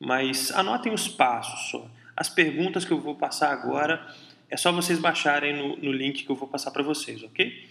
mas 0.00 0.50
anotem 0.52 0.92
os 0.92 1.08
passos 1.08 1.70
só. 1.70 1.90
As 2.16 2.28
perguntas 2.28 2.84
que 2.84 2.92
eu 2.92 3.00
vou 3.00 3.14
passar 3.14 3.52
agora 3.52 4.06
é 4.50 4.56
só 4.56 4.72
vocês 4.72 4.98
baixarem 4.98 5.56
no, 5.56 5.76
no 5.76 5.92
link 5.92 6.24
que 6.24 6.30
eu 6.30 6.36
vou 6.36 6.48
passar 6.48 6.70
para 6.70 6.82
vocês, 6.82 7.22
ok? 7.22 7.68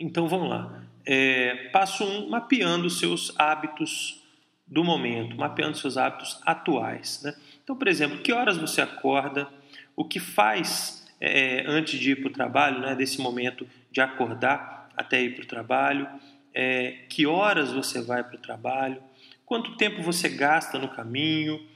Então 0.00 0.28
vamos 0.28 0.48
lá. 0.48 0.82
É, 1.04 1.68
passo 1.72 2.04
1, 2.04 2.06
um, 2.06 2.28
mapeando 2.28 2.90
seus 2.90 3.32
hábitos 3.38 4.22
do 4.66 4.84
momento, 4.84 5.36
mapeando 5.36 5.76
seus 5.76 5.96
hábitos 5.96 6.40
atuais. 6.44 7.22
Né? 7.22 7.34
Então, 7.64 7.74
por 7.74 7.88
exemplo, 7.88 8.18
que 8.18 8.32
horas 8.32 8.56
você 8.56 8.80
acorda, 8.80 9.48
o 9.96 10.04
que 10.04 10.20
faz 10.20 11.06
é, 11.20 11.64
antes 11.66 11.98
de 11.98 12.12
ir 12.12 12.16
para 12.16 12.28
o 12.28 12.32
trabalho, 12.32 12.80
né, 12.80 12.94
desse 12.94 13.20
momento 13.20 13.66
de 13.90 14.00
acordar 14.00 14.90
até 14.96 15.22
ir 15.22 15.34
para 15.34 15.44
o 15.44 15.48
trabalho, 15.48 16.08
é, 16.54 17.04
que 17.08 17.26
horas 17.26 17.72
você 17.72 18.00
vai 18.00 18.22
para 18.22 18.36
o 18.36 18.40
trabalho, 18.40 19.02
quanto 19.48 19.76
tempo 19.76 20.02
você 20.02 20.28
gasta 20.28 20.78
no 20.78 20.88
caminho, 20.88 21.66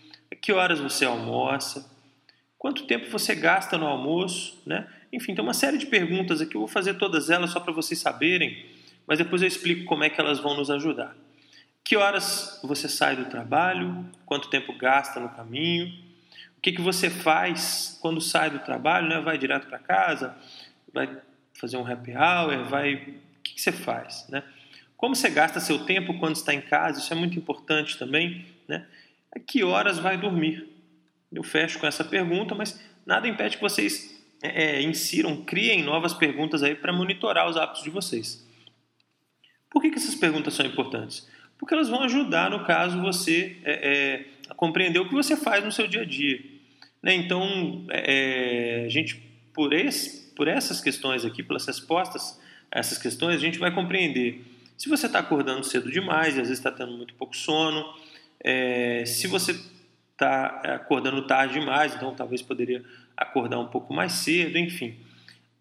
que 0.43 0.53
horas 0.53 0.79
você 0.79 1.07
almoça, 1.07 1.91
quanto 2.59 2.85
tempo 2.87 3.09
você 3.09 3.35
gasta 3.35 3.79
no 3.79 3.87
almoço, 3.87 4.63
né? 4.67 4.87
Enfim, 5.11 5.35
tem 5.35 5.43
uma 5.43 5.55
série 5.55 5.79
de 5.79 5.87
perguntas 5.87 6.43
aqui, 6.43 6.55
eu 6.55 6.61
vou 6.61 6.69
fazer 6.69 6.95
todas 6.99 7.31
elas 7.31 7.51
só 7.51 7.61
para 7.61 7.73
vocês 7.73 7.99
saberem, 7.99 8.67
mas 9.07 9.19
depois 9.19 9.41
eu 9.41 9.49
explico 9.49 9.87
como 9.87 10.05
é 10.05 10.11
que 10.11 10.21
elas 10.21 10.39
vão 10.39 10.55
nos 10.55 10.71
ajudar. 10.71 11.17
Que 11.83 11.97
horas 11.97 12.61
você 12.63 12.91
sai 12.91 13.17
do 13.17 13.25
trabalho? 13.25 14.07
Quanto 14.27 14.51
tempo 14.51 14.77
gasta 14.77 15.19
no 15.19 15.31
caminho? 15.31 15.87
O 16.59 16.61
que, 16.61 16.73
que 16.73 16.81
você 16.83 17.09
faz 17.09 17.99
quando 18.03 18.21
sai 18.21 18.51
do 18.51 18.59
trabalho? 18.59 19.09
Né? 19.09 19.19
Vai 19.21 19.39
direto 19.39 19.67
para 19.67 19.79
casa? 19.79 20.37
Vai 20.93 21.09
fazer 21.55 21.79
um 21.79 21.87
happy 21.91 22.13
hour? 22.13 22.65
Vai... 22.69 22.95
O 22.95 23.43
que, 23.43 23.55
que 23.55 23.61
você 23.61 23.73
faz? 23.73 24.27
Né? 24.29 24.43
Como 25.03 25.17
você 25.17 25.29
gasta 25.29 25.59
seu 25.59 25.85
tempo 25.85 26.17
quando 26.21 26.37
está 26.37 26.55
em 26.55 26.61
casa? 26.61 27.01
Isso 27.01 27.13
é 27.13 27.17
muito 27.17 27.37
importante 27.37 27.99
também. 27.99 28.47
Né? 28.69 28.87
A 29.35 29.41
que 29.41 29.65
horas 29.65 29.99
vai 29.99 30.17
dormir? 30.17 30.69
Eu 31.33 31.43
fecho 31.43 31.81
com 31.81 31.89
essa 31.89 32.05
pergunta, 32.05 32.55
mas 32.55 32.81
nada 33.05 33.27
impede 33.27 33.57
que 33.57 33.63
vocês 33.63 34.25
é, 34.41 34.77
é 34.77 34.83
insiram, 34.83 35.43
criem 35.43 35.83
novas 35.83 36.15
perguntas 36.15 36.63
aí 36.63 36.77
para 36.77 36.93
monitorar 36.93 37.49
os 37.49 37.57
hábitos 37.57 37.83
de 37.83 37.91
vocês. 37.91 38.47
Por 39.69 39.83
que, 39.83 39.91
que 39.91 39.99
essas 39.99 40.15
perguntas 40.15 40.55
são 40.55 40.65
importantes? 40.65 41.27
porque 41.59 41.75
elas 41.75 41.89
vão 41.89 42.03
ajudar, 42.03 42.51
no 42.51 42.65
caso, 42.65 43.01
você 43.01 43.57
é, 43.65 43.73
é, 43.73 44.27
a 44.49 44.55
compreender 44.55 45.01
o 45.01 45.09
que 45.09 45.15
você 45.15 45.37
faz 45.37 45.65
no 45.65 45.73
seu 45.73 45.89
dia 45.89 46.03
a 46.03 46.05
dia. 46.05 46.41
Né? 47.03 47.15
Então, 47.15 47.87
é, 47.89 48.83
é, 48.83 48.85
a 48.85 48.89
gente, 48.89 49.17
por, 49.53 49.73
esse, 49.73 50.33
por 50.35 50.47
essas 50.47 50.81
questões 50.81 51.25
aqui, 51.25 51.43
pelas 51.43 51.67
respostas 51.67 52.41
a 52.71 52.79
essas 52.79 52.99
questões, 52.99 53.37
a 53.37 53.39
gente 53.39 53.59
vai 53.59 53.73
compreender 53.73 54.52
se 54.77 54.89
você 54.89 55.07
está 55.07 55.19
acordando 55.19 55.65
cedo 55.65 55.91
demais, 55.91 56.37
e 56.37 56.41
às 56.41 56.49
vezes 56.49 56.59
está 56.59 56.71
tendo 56.71 56.93
muito 56.93 57.15
pouco 57.15 57.37
sono, 57.37 57.85
é, 58.41 59.05
se 59.07 59.27
você 59.27 59.59
está 60.13 60.47
acordando 60.75 61.27
tarde 61.27 61.59
demais, 61.59 61.95
então 61.95 62.15
talvez 62.15 62.43
poderia 62.43 62.85
acordar 63.17 63.59
um 63.59 63.69
pouco 63.69 63.93
mais 63.95 64.13
cedo, 64.13 64.59
enfim. 64.59 64.97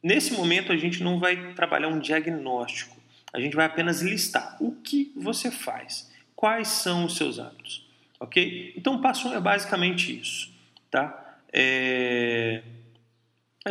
Nesse 0.01 0.33
momento, 0.33 0.71
a 0.71 0.77
gente 0.77 1.03
não 1.03 1.19
vai 1.19 1.53
trabalhar 1.53 1.87
um 1.87 1.99
diagnóstico 1.99 3.01
a 3.33 3.39
gente 3.39 3.55
vai 3.55 3.65
apenas 3.65 4.01
listar 4.01 4.57
o 4.59 4.73
que 4.75 5.11
você 5.15 5.49
faz, 5.49 6.11
quais 6.35 6.67
são 6.67 7.05
os 7.05 7.15
seus 7.15 7.39
hábitos, 7.39 7.87
ok? 8.19 8.73
Então, 8.75 8.95
o 8.95 9.01
passo 9.01 9.27
1 9.27 9.31
um 9.31 9.35
é 9.35 9.39
basicamente 9.39 10.19
isso, 10.19 10.51
tá? 10.89 11.37
É... 11.51 12.61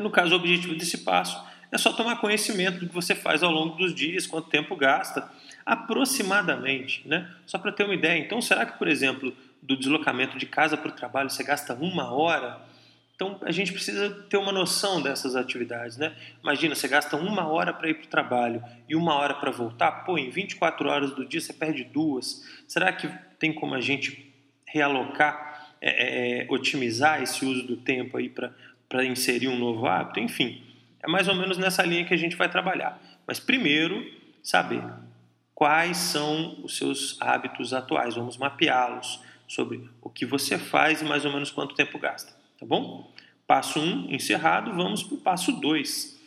No 0.00 0.10
caso, 0.10 0.34
o 0.34 0.36
objetivo 0.36 0.74
desse 0.74 0.98
passo 0.98 1.44
é 1.72 1.78
só 1.78 1.92
tomar 1.92 2.16
conhecimento 2.16 2.80
do 2.80 2.88
que 2.88 2.94
você 2.94 3.14
faz 3.14 3.42
ao 3.42 3.50
longo 3.50 3.76
dos 3.76 3.94
dias, 3.94 4.26
quanto 4.26 4.48
tempo 4.48 4.74
gasta. 4.76 5.28
aproximadamente, 5.64 7.06
né? 7.06 7.30
Só 7.46 7.58
para 7.58 7.70
ter 7.70 7.84
uma 7.84 7.94
ideia. 7.94 8.18
Então, 8.18 8.40
será 8.40 8.66
que, 8.66 8.76
por 8.76 8.88
exemplo, 8.88 9.32
do 9.62 9.76
deslocamento 9.76 10.36
de 10.36 10.46
casa 10.46 10.76
para 10.76 10.88
o 10.88 10.92
trabalho 10.92 11.30
você 11.30 11.44
gasta 11.44 11.74
uma 11.74 12.12
hora? 12.12 12.60
Então, 13.14 13.38
a 13.42 13.52
gente 13.52 13.70
precisa 13.70 14.08
ter 14.30 14.38
uma 14.38 14.50
noção 14.50 15.02
dessas 15.02 15.36
atividades, 15.36 15.98
né? 15.98 16.16
Imagina, 16.42 16.74
você 16.74 16.88
gasta 16.88 17.16
uma 17.16 17.46
hora 17.46 17.72
para 17.72 17.90
ir 17.90 17.94
para 17.94 18.06
o 18.06 18.08
trabalho 18.08 18.64
e 18.88 18.96
uma 18.96 19.14
hora 19.14 19.34
para 19.34 19.50
voltar. 19.50 19.92
Pô, 20.04 20.16
em 20.16 20.30
24 20.30 20.88
horas 20.88 21.10
do 21.12 21.24
dia 21.26 21.40
você 21.40 21.52
perde 21.52 21.84
duas. 21.84 22.42
Será 22.66 22.90
que 22.92 23.06
tem 23.38 23.52
como 23.52 23.74
a 23.74 23.80
gente 23.80 24.32
realocar, 24.66 25.68
é, 25.80 25.90
é, 25.90 26.42
é 26.42 26.46
otimizar 26.48 27.22
esse 27.22 27.44
uso 27.44 27.66
do 27.66 27.76
tempo 27.76 28.16
aí 28.16 28.30
para 28.30 29.04
inserir 29.04 29.48
um 29.48 29.58
novo 29.58 29.86
hábito? 29.86 30.18
Enfim, 30.18 30.69
é 31.02 31.08
mais 31.08 31.28
ou 31.28 31.34
menos 31.34 31.56
nessa 31.56 31.82
linha 31.82 32.04
que 32.04 32.14
a 32.14 32.16
gente 32.16 32.36
vai 32.36 32.48
trabalhar. 32.48 33.00
Mas 33.26 33.40
primeiro, 33.40 34.04
saber 34.42 34.82
quais 35.54 35.96
são 35.96 36.58
os 36.62 36.76
seus 36.76 37.16
hábitos 37.20 37.72
atuais. 37.72 38.14
Vamos 38.14 38.36
mapeá-los 38.36 39.22
sobre 39.46 39.88
o 40.00 40.08
que 40.08 40.24
você 40.24 40.58
faz 40.58 41.02
e 41.02 41.04
mais 41.04 41.24
ou 41.24 41.32
menos 41.32 41.50
quanto 41.50 41.74
tempo 41.74 41.98
gasta. 41.98 42.32
Tá 42.58 42.64
bom? 42.64 43.12
Passo 43.46 43.80
1 43.80 43.82
um, 43.82 44.10
encerrado, 44.10 44.72
vamos 44.72 45.02
para 45.02 45.14
o 45.14 45.20
passo 45.20 45.52
2. 45.52 46.18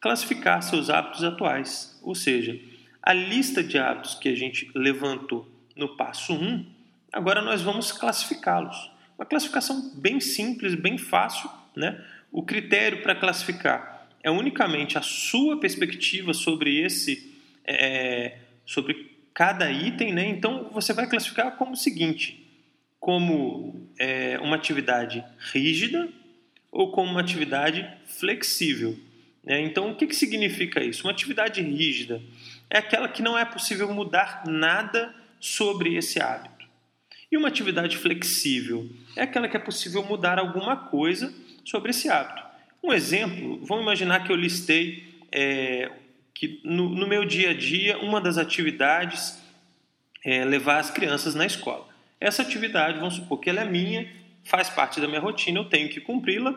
Classificar 0.00 0.62
seus 0.62 0.88
hábitos 0.88 1.24
atuais. 1.24 1.98
Ou 2.02 2.14
seja, 2.14 2.58
a 3.02 3.12
lista 3.12 3.62
de 3.62 3.78
hábitos 3.78 4.14
que 4.14 4.28
a 4.28 4.34
gente 4.34 4.70
levantou 4.74 5.46
no 5.74 5.96
passo 5.96 6.34
1, 6.34 6.36
um, 6.36 6.66
agora 7.12 7.42
nós 7.42 7.62
vamos 7.62 7.90
classificá-los. 7.90 8.90
Uma 9.18 9.26
classificação 9.26 9.92
bem 9.96 10.20
simples, 10.20 10.74
bem 10.74 10.96
fácil. 10.96 11.50
Né? 11.74 12.02
O 12.30 12.42
critério 12.42 13.02
para 13.02 13.14
classificar 13.14 13.97
é 14.28 14.30
unicamente 14.30 14.98
a 14.98 15.02
sua 15.02 15.58
perspectiva 15.58 16.34
sobre 16.34 16.78
esse 16.78 17.34
é, 17.64 18.38
sobre 18.64 19.16
cada 19.32 19.70
item, 19.70 20.12
né? 20.12 20.28
Então 20.28 20.68
você 20.70 20.92
vai 20.92 21.08
classificar 21.08 21.56
como 21.56 21.72
o 21.72 21.76
seguinte: 21.76 22.46
como 23.00 23.88
é, 23.98 24.38
uma 24.40 24.56
atividade 24.56 25.24
rígida 25.52 26.08
ou 26.70 26.92
como 26.92 27.10
uma 27.10 27.20
atividade 27.20 27.88
flexível. 28.06 28.98
Né? 29.42 29.62
Então 29.62 29.90
o 29.90 29.96
que, 29.96 30.06
que 30.06 30.14
significa 30.14 30.84
isso? 30.84 31.04
Uma 31.04 31.12
atividade 31.12 31.62
rígida 31.62 32.20
é 32.68 32.78
aquela 32.78 33.08
que 33.08 33.22
não 33.22 33.36
é 33.36 33.46
possível 33.46 33.92
mudar 33.94 34.42
nada 34.46 35.14
sobre 35.40 35.96
esse 35.96 36.20
hábito. 36.20 36.66
E 37.32 37.36
uma 37.36 37.48
atividade 37.48 37.96
flexível 37.96 38.90
é 39.16 39.22
aquela 39.22 39.48
que 39.48 39.56
é 39.56 39.60
possível 39.60 40.02
mudar 40.02 40.38
alguma 40.38 40.76
coisa 40.76 41.32
sobre 41.64 41.90
esse 41.90 42.10
hábito. 42.10 42.47
Um 42.82 42.92
exemplo, 42.92 43.58
vamos 43.64 43.82
imaginar 43.82 44.24
que 44.24 44.32
eu 44.32 44.36
listei 44.36 45.04
é, 45.32 45.90
que 46.34 46.60
no, 46.64 46.88
no 46.88 47.06
meu 47.06 47.24
dia 47.24 47.50
a 47.50 47.54
dia, 47.54 47.98
uma 47.98 48.20
das 48.20 48.38
atividades 48.38 49.42
é 50.24 50.44
levar 50.44 50.78
as 50.78 50.90
crianças 50.90 51.34
na 51.34 51.44
escola. 51.44 51.88
Essa 52.20 52.42
atividade, 52.42 52.98
vamos 52.98 53.14
supor 53.14 53.40
que 53.40 53.50
ela 53.50 53.60
é 53.60 53.64
minha, 53.64 54.08
faz 54.44 54.70
parte 54.70 55.00
da 55.00 55.08
minha 55.08 55.20
rotina, 55.20 55.58
eu 55.58 55.64
tenho 55.64 55.88
que 55.88 56.00
cumpri-la. 56.00 56.56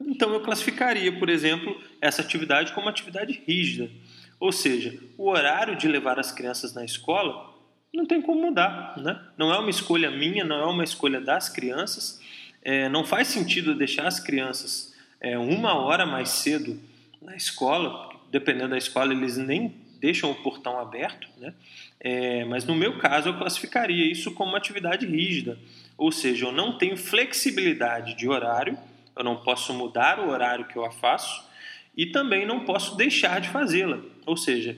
Então 0.00 0.32
eu 0.32 0.40
classificaria, 0.40 1.12
por 1.18 1.28
exemplo, 1.28 1.80
essa 2.00 2.22
atividade 2.22 2.72
como 2.72 2.88
atividade 2.88 3.42
rígida. 3.46 3.90
Ou 4.38 4.52
seja, 4.52 4.98
o 5.16 5.28
horário 5.30 5.76
de 5.76 5.88
levar 5.88 6.18
as 6.18 6.32
crianças 6.32 6.74
na 6.74 6.84
escola 6.84 7.50
não 7.94 8.04
tem 8.04 8.20
como 8.20 8.42
mudar. 8.42 8.98
Né? 8.98 9.20
Não 9.38 9.52
é 9.52 9.58
uma 9.58 9.70
escolha 9.70 10.10
minha, 10.10 10.44
não 10.44 10.56
é 10.56 10.66
uma 10.66 10.84
escolha 10.84 11.20
das 11.20 11.48
crianças. 11.48 12.20
É, 12.62 12.88
não 12.88 13.04
faz 13.04 13.28
sentido 13.28 13.74
deixar 13.74 14.06
as 14.06 14.18
crianças 14.18 14.91
é, 15.22 15.38
uma 15.38 15.74
hora 15.74 16.04
mais 16.04 16.30
cedo 16.30 16.78
na 17.22 17.36
escola, 17.36 18.10
dependendo 18.28 18.70
da 18.70 18.78
escola, 18.78 19.14
eles 19.14 19.36
nem 19.36 19.72
deixam 20.00 20.32
o 20.32 20.34
portão 20.34 20.80
aberto, 20.80 21.28
né? 21.38 21.54
É, 22.00 22.44
mas 22.44 22.64
no 22.64 22.74
meu 22.74 22.98
caso, 22.98 23.28
eu 23.28 23.38
classificaria 23.38 24.10
isso 24.10 24.32
como 24.32 24.50
uma 24.50 24.58
atividade 24.58 25.06
rígida, 25.06 25.56
ou 25.96 26.10
seja, 26.10 26.46
eu 26.46 26.52
não 26.52 26.76
tenho 26.76 26.96
flexibilidade 26.96 28.14
de 28.14 28.28
horário, 28.28 28.76
eu 29.16 29.22
não 29.22 29.36
posso 29.36 29.72
mudar 29.72 30.18
o 30.18 30.28
horário 30.28 30.64
que 30.64 30.74
eu 30.76 30.84
a 30.84 30.90
faço 30.90 31.48
e 31.96 32.06
também 32.06 32.44
não 32.44 32.64
posso 32.64 32.96
deixar 32.96 33.40
de 33.40 33.48
fazê-la, 33.48 34.00
ou 34.26 34.36
seja, 34.36 34.76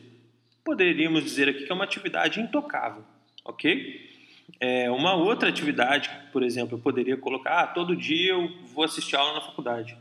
poderíamos 0.62 1.24
dizer 1.24 1.48
aqui 1.48 1.64
que 1.64 1.72
é 1.72 1.74
uma 1.74 1.84
atividade 1.84 2.38
intocável, 2.38 3.02
ok? 3.42 4.12
É, 4.60 4.90
uma 4.90 5.14
outra 5.14 5.48
atividade, 5.48 6.10
por 6.30 6.42
exemplo, 6.42 6.76
eu 6.76 6.82
poderia 6.82 7.16
colocar, 7.16 7.60
ah, 7.60 7.66
todo 7.66 7.96
dia 7.96 8.32
eu 8.32 8.52
vou 8.74 8.84
assistir 8.84 9.16
aula 9.16 9.32
na 9.32 9.40
faculdade. 9.40 9.96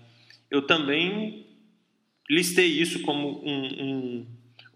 Eu 0.54 0.62
também 0.62 1.48
listei 2.30 2.68
isso 2.68 3.02
como 3.02 3.44
um, 3.44 3.66
um, 3.66 4.28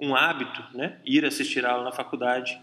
um 0.02 0.16
hábito, 0.16 0.66
né? 0.76 0.98
ir 1.06 1.24
assistir 1.24 1.64
aula 1.68 1.84
na 1.84 1.92
faculdade 1.92 2.60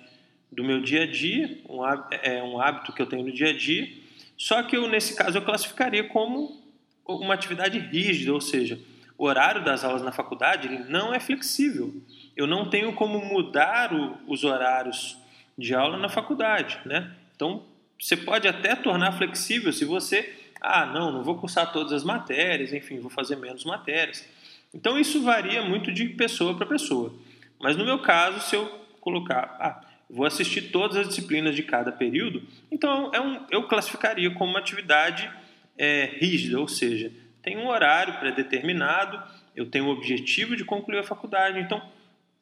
do 0.50 0.64
meu 0.64 0.80
dia 0.80 1.04
a 1.04 1.06
dia, 1.06 1.60
um, 1.68 1.78
é 2.10 2.42
um 2.42 2.60
hábito 2.60 2.92
que 2.92 3.00
eu 3.00 3.06
tenho 3.06 3.24
no 3.24 3.32
dia 3.32 3.50
a 3.50 3.56
dia, 3.56 3.88
só 4.36 4.64
que 4.64 4.76
eu, 4.76 4.88
nesse 4.88 5.14
caso, 5.14 5.38
eu 5.38 5.42
classificaria 5.42 6.02
como 6.08 6.60
uma 7.06 7.34
atividade 7.34 7.78
rígida, 7.78 8.34
ou 8.34 8.40
seja, 8.40 8.80
o 9.16 9.26
horário 9.26 9.64
das 9.64 9.84
aulas 9.84 10.02
na 10.02 10.10
faculdade 10.10 10.68
não 10.88 11.14
é 11.14 11.20
flexível. 11.20 11.94
Eu 12.36 12.48
não 12.48 12.68
tenho 12.68 12.94
como 12.94 13.24
mudar 13.24 13.92
o, 13.92 14.18
os 14.26 14.42
horários 14.42 15.16
de 15.56 15.72
aula 15.72 15.96
na 15.96 16.08
faculdade, 16.08 16.80
né? 16.84 17.14
Então, 17.36 17.64
você 17.96 18.16
pode 18.16 18.48
até 18.48 18.74
tornar 18.74 19.12
flexível 19.12 19.72
se 19.72 19.84
você, 19.84 20.43
ah, 20.64 20.86
não, 20.86 21.12
não 21.12 21.22
vou 21.22 21.36
cursar 21.36 21.70
todas 21.72 21.92
as 21.92 22.02
matérias, 22.02 22.72
enfim, 22.72 22.98
vou 22.98 23.10
fazer 23.10 23.36
menos 23.36 23.64
matérias. 23.64 24.26
Então 24.72 24.98
isso 24.98 25.22
varia 25.22 25.62
muito 25.62 25.92
de 25.92 26.08
pessoa 26.08 26.56
para 26.56 26.66
pessoa. 26.66 27.14
Mas 27.60 27.76
no 27.76 27.84
meu 27.84 27.98
caso, 27.98 28.40
se 28.40 28.56
eu 28.56 28.66
colocar, 29.00 29.56
ah, 29.60 29.80
vou 30.08 30.24
assistir 30.24 30.70
todas 30.70 30.96
as 30.96 31.08
disciplinas 31.08 31.54
de 31.54 31.62
cada 31.62 31.92
período, 31.92 32.42
então 32.70 33.10
é 33.12 33.20
um, 33.20 33.44
eu 33.50 33.64
classificaria 33.68 34.30
como 34.32 34.50
uma 34.50 34.58
atividade 34.58 35.30
é, 35.76 36.06
rígida, 36.18 36.58
ou 36.58 36.68
seja, 36.68 37.12
tem 37.42 37.58
um 37.58 37.68
horário 37.68 38.18
pré-determinado, 38.18 39.22
eu 39.54 39.66
tenho 39.66 39.86
o 39.86 39.90
objetivo 39.90 40.56
de 40.56 40.64
concluir 40.64 40.98
a 40.98 41.04
faculdade, 41.04 41.60
então 41.60 41.82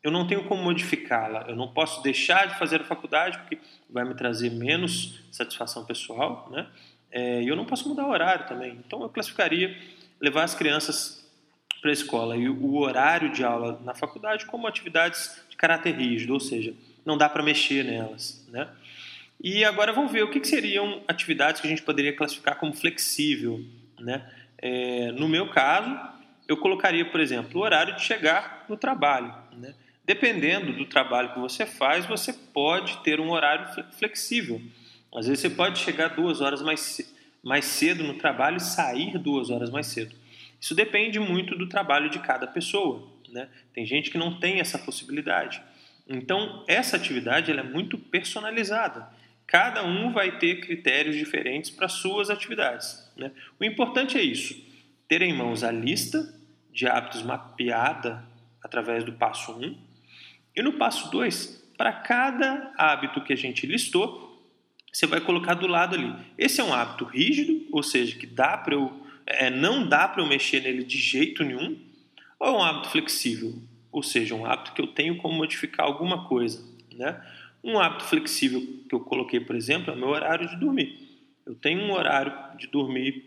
eu 0.02 0.10
não 0.10 0.26
tenho 0.26 0.44
como 0.44 0.62
modificá-la, 0.62 1.46
eu 1.48 1.56
não 1.56 1.68
posso 1.68 2.02
deixar 2.02 2.46
de 2.46 2.58
fazer 2.58 2.80
a 2.80 2.84
faculdade 2.84 3.38
porque 3.38 3.58
vai 3.90 4.04
me 4.04 4.14
trazer 4.14 4.50
menos 4.50 5.20
satisfação 5.30 5.84
pessoal, 5.84 6.48
né? 6.50 6.66
É, 7.12 7.42
eu 7.44 7.54
não 7.54 7.66
posso 7.66 7.88
mudar 7.88 8.06
o 8.06 8.10
horário 8.10 8.46
também. 8.46 8.80
Então 8.84 9.02
eu 9.02 9.08
classificaria 9.08 9.76
levar 10.20 10.44
as 10.44 10.54
crianças 10.54 11.22
para 11.80 11.90
a 11.90 11.92
escola 11.92 12.36
e 12.36 12.48
o 12.48 12.76
horário 12.76 13.30
de 13.32 13.44
aula 13.44 13.80
na 13.84 13.92
faculdade 13.92 14.46
como 14.46 14.66
atividades 14.66 15.44
de 15.50 15.56
caráter 15.56 15.94
rígido, 15.94 16.32
ou 16.32 16.40
seja, 16.40 16.72
não 17.04 17.18
dá 17.18 17.28
para 17.28 17.42
mexer 17.42 17.84
nelas. 17.84 18.46
Né? 18.50 18.68
E 19.42 19.64
agora 19.64 19.92
vamos 19.92 20.12
ver 20.12 20.22
o 20.22 20.30
que, 20.30 20.40
que, 20.40 20.46
seriam 20.46 21.02
atividades 21.08 21.60
que 21.60 21.66
a 21.66 21.70
gente 21.70 21.82
poderia 21.82 22.14
classificar 22.14 22.56
como 22.56 22.72
flexível. 22.72 23.60
Né? 23.98 24.24
É, 24.58 25.10
no 25.12 25.28
meu 25.28 25.48
caso, 25.50 25.98
eu 26.46 26.56
colocaria, 26.56 27.04
por 27.04 27.20
exemplo, 27.20 27.60
o 27.60 27.64
horário 27.64 27.96
de 27.96 28.02
chegar 28.02 28.64
no 28.68 28.76
trabalho. 28.76 29.34
Né? 29.56 29.74
Dependendo 30.04 30.72
do 30.72 30.86
trabalho 30.86 31.32
que 31.32 31.40
você 31.40 31.66
faz, 31.66 32.06
você 32.06 32.32
pode 32.32 33.02
ter 33.02 33.18
um 33.18 33.30
horário 33.30 33.66
flexível. 33.98 34.62
Às 35.14 35.26
vezes 35.26 35.40
você 35.40 35.50
pode 35.50 35.78
chegar 35.78 36.08
duas 36.08 36.40
horas 36.40 36.62
mais, 36.62 37.14
mais 37.42 37.64
cedo 37.64 38.02
no 38.02 38.14
trabalho 38.14 38.56
e 38.56 38.60
sair 38.60 39.18
duas 39.18 39.50
horas 39.50 39.70
mais 39.70 39.86
cedo. 39.86 40.14
Isso 40.60 40.74
depende 40.74 41.18
muito 41.18 41.56
do 41.56 41.68
trabalho 41.68 42.08
de 42.08 42.18
cada 42.20 42.46
pessoa. 42.46 43.06
Né? 43.28 43.48
Tem 43.74 43.84
gente 43.84 44.10
que 44.10 44.18
não 44.18 44.38
tem 44.38 44.60
essa 44.60 44.78
possibilidade. 44.78 45.60
Então, 46.08 46.64
essa 46.66 46.96
atividade 46.96 47.50
ela 47.50 47.60
é 47.60 47.64
muito 47.64 47.98
personalizada. 47.98 49.08
Cada 49.46 49.84
um 49.84 50.12
vai 50.12 50.38
ter 50.38 50.60
critérios 50.60 51.16
diferentes 51.16 51.70
para 51.70 51.88
suas 51.88 52.30
atividades. 52.30 53.10
Né? 53.16 53.30
O 53.60 53.64
importante 53.64 54.16
é 54.16 54.22
isso: 54.22 54.54
ter 55.08 55.20
em 55.22 55.34
mãos 55.34 55.62
a 55.62 55.70
lista 55.70 56.32
de 56.72 56.86
hábitos 56.86 57.22
mapeada 57.22 58.24
através 58.62 59.04
do 59.04 59.12
passo 59.12 59.52
1. 59.52 59.76
E 60.54 60.62
no 60.62 60.74
passo 60.74 61.10
2, 61.10 61.72
para 61.76 61.92
cada 61.92 62.72
hábito 62.76 63.22
que 63.22 63.32
a 63.32 63.36
gente 63.36 63.66
listou, 63.66 64.31
você 64.92 65.06
vai 65.06 65.20
colocar 65.20 65.54
do 65.54 65.66
lado 65.66 65.96
ali. 65.96 66.14
Esse 66.36 66.60
é 66.60 66.64
um 66.64 66.74
hábito 66.74 67.04
rígido, 67.04 67.66
ou 67.72 67.82
seja, 67.82 68.16
que 68.16 68.26
dá 68.26 68.58
para 68.58 68.74
eu 68.74 69.02
é, 69.26 69.50
não 69.50 69.86
dá 69.86 70.08
para 70.08 70.22
eu 70.22 70.26
mexer 70.26 70.60
nele 70.60 70.84
de 70.84 70.98
jeito 70.98 71.44
nenhum, 71.44 71.78
ou 72.38 72.48
é 72.48 72.50
um 72.50 72.62
hábito 72.62 72.88
flexível, 72.88 73.54
ou 73.90 74.02
seja, 74.02 74.34
um 74.34 74.44
hábito 74.44 74.72
que 74.72 74.82
eu 74.82 74.86
tenho 74.86 75.16
como 75.16 75.34
modificar 75.34 75.86
alguma 75.86 76.26
coisa. 76.26 76.64
Né? 76.94 77.20
Um 77.62 77.78
hábito 77.78 78.04
flexível 78.04 78.60
que 78.88 78.94
eu 78.94 79.00
coloquei, 79.00 79.40
por 79.40 79.54
exemplo, 79.54 79.92
é 79.92 79.96
o 79.96 79.98
meu 79.98 80.08
horário 80.08 80.48
de 80.48 80.56
dormir. 80.56 81.08
Eu 81.46 81.54
tenho 81.54 81.80
um 81.82 81.92
horário 81.92 82.32
de 82.58 82.66
dormir 82.66 83.24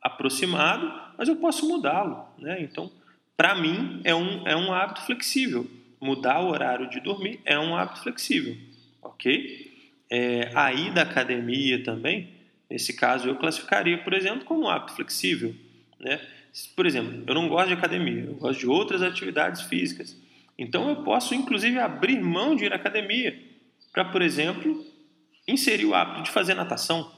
aproximado, 0.00 0.92
mas 1.18 1.28
eu 1.28 1.36
posso 1.36 1.68
mudá-lo. 1.68 2.26
Né? 2.38 2.62
Então, 2.62 2.90
para 3.36 3.54
mim, 3.54 4.00
é 4.04 4.14
um, 4.14 4.46
é 4.46 4.56
um 4.56 4.72
hábito 4.72 5.02
flexível. 5.02 5.66
Mudar 6.00 6.40
o 6.40 6.48
horário 6.48 6.88
de 6.88 6.98
dormir 7.00 7.40
é 7.44 7.58
um 7.58 7.76
hábito 7.76 8.02
flexível. 8.02 8.56
Ok? 9.02 9.69
É, 10.10 10.50
a 10.54 10.72
ida 10.72 11.00
à 11.00 11.04
academia 11.04 11.82
também 11.84 12.40
Nesse 12.70 12.92
caso, 12.92 13.28
eu 13.28 13.34
classificaria, 13.34 13.98
por 13.98 14.14
exemplo, 14.14 14.44
como 14.44 14.62
um 14.62 14.68
hábito 14.68 14.94
flexível. 14.94 15.52
Né? 15.98 16.20
Por 16.76 16.86
exemplo, 16.86 17.24
eu 17.26 17.34
não 17.34 17.48
gosto 17.48 17.66
de 17.66 17.74
academia, 17.74 18.26
eu 18.26 18.34
gosto 18.34 18.60
de 18.60 18.66
outras 18.68 19.02
atividades 19.02 19.62
físicas. 19.62 20.16
Então 20.56 20.88
eu 20.88 21.02
posso, 21.02 21.34
inclusive, 21.34 21.78
abrir 21.80 22.20
mão 22.20 22.54
de 22.54 22.64
ir 22.66 22.72
à 22.72 22.76
academia 22.76 23.36
para, 23.92 24.04
por 24.04 24.22
exemplo, 24.22 24.86
inserir 25.48 25.86
o 25.86 25.94
hábito 25.94 26.22
de 26.22 26.30
fazer 26.30 26.54
natação. 26.54 27.10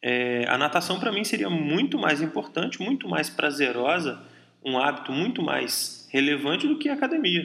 É, 0.00 0.46
a 0.48 0.56
natação 0.56 1.00
para 1.00 1.10
mim 1.10 1.24
seria 1.24 1.50
muito 1.50 1.98
mais 1.98 2.22
importante, 2.22 2.80
muito 2.80 3.08
mais 3.08 3.28
prazerosa, 3.28 4.22
um 4.64 4.78
hábito 4.78 5.10
muito 5.10 5.42
mais 5.42 6.08
relevante 6.12 6.68
do 6.68 6.78
que 6.78 6.88
a 6.88 6.94
academia. 6.94 7.44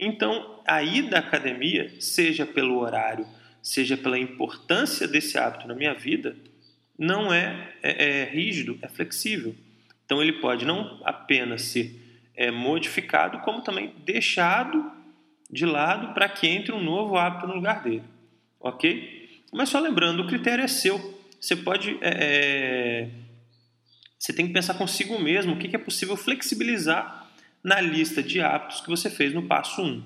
Então, 0.00 0.60
a 0.66 0.82
ida 0.82 1.16
à 1.16 1.20
academia, 1.20 1.94
seja 2.00 2.44
pelo 2.44 2.78
horário, 2.78 3.26
seja 3.64 3.96
pela 3.96 4.18
importância 4.18 5.08
desse 5.08 5.38
hábito 5.38 5.66
na 5.66 5.74
minha 5.74 5.94
vida, 5.94 6.36
não 6.98 7.32
é, 7.32 7.72
é, 7.82 8.20
é 8.20 8.24
rígido, 8.26 8.78
é 8.82 8.88
flexível. 8.88 9.56
Então, 10.04 10.22
ele 10.22 10.34
pode 10.34 10.66
não 10.66 11.00
apenas 11.02 11.62
ser 11.62 11.98
é, 12.36 12.50
modificado, 12.50 13.38
como 13.38 13.62
também 13.62 13.94
deixado 14.04 14.92
de 15.50 15.64
lado 15.64 16.12
para 16.12 16.28
que 16.28 16.46
entre 16.46 16.72
um 16.72 16.82
novo 16.82 17.16
hábito 17.16 17.46
no 17.46 17.54
lugar 17.54 17.82
dele. 17.82 18.04
Ok? 18.60 19.42
Mas 19.50 19.70
só 19.70 19.80
lembrando, 19.80 20.22
o 20.22 20.26
critério 20.26 20.62
é 20.62 20.68
seu. 20.68 21.18
Você 21.40 21.56
pode. 21.56 21.96
É, 22.02 22.10
é, 22.10 23.08
você 24.18 24.32
tem 24.32 24.46
que 24.46 24.52
pensar 24.52 24.74
consigo 24.74 25.18
mesmo 25.18 25.54
o 25.54 25.58
que 25.58 25.74
é 25.74 25.78
possível 25.78 26.16
flexibilizar 26.16 27.30
na 27.62 27.80
lista 27.80 28.22
de 28.22 28.42
hábitos 28.42 28.82
que 28.82 28.88
você 28.88 29.08
fez 29.08 29.32
no 29.32 29.42
passo 29.42 29.82
1. 29.82 30.04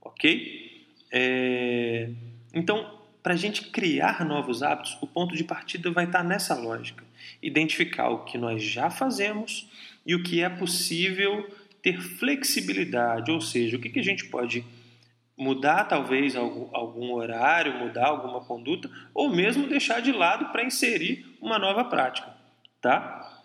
Ok? 0.00 0.86
É, 1.12 2.10
então, 2.54 2.95
para 3.26 3.34
a 3.34 3.36
gente 3.36 3.70
criar 3.70 4.24
novos 4.24 4.62
hábitos, 4.62 4.96
o 5.00 5.06
ponto 5.08 5.34
de 5.34 5.42
partida 5.42 5.90
vai 5.90 6.04
estar 6.04 6.22
nessa 6.22 6.54
lógica. 6.54 7.02
Identificar 7.42 8.08
o 8.08 8.22
que 8.22 8.38
nós 8.38 8.62
já 8.62 8.88
fazemos 8.88 9.68
e 10.06 10.14
o 10.14 10.22
que 10.22 10.44
é 10.44 10.48
possível 10.48 11.52
ter 11.82 12.00
flexibilidade, 12.00 13.32
ou 13.32 13.40
seja, 13.40 13.76
o 13.76 13.80
que, 13.80 13.88
que 13.88 13.98
a 13.98 14.04
gente 14.04 14.26
pode 14.26 14.64
mudar 15.36 15.86
talvez 15.86 16.36
algum, 16.36 16.68
algum 16.72 17.14
horário, 17.14 17.76
mudar 17.80 18.06
alguma 18.06 18.44
conduta, 18.44 18.88
ou 19.12 19.28
mesmo 19.28 19.66
deixar 19.66 20.00
de 20.00 20.12
lado 20.12 20.52
para 20.52 20.64
inserir 20.64 21.26
uma 21.42 21.58
nova 21.58 21.82
prática, 21.82 22.32
tá? 22.80 23.42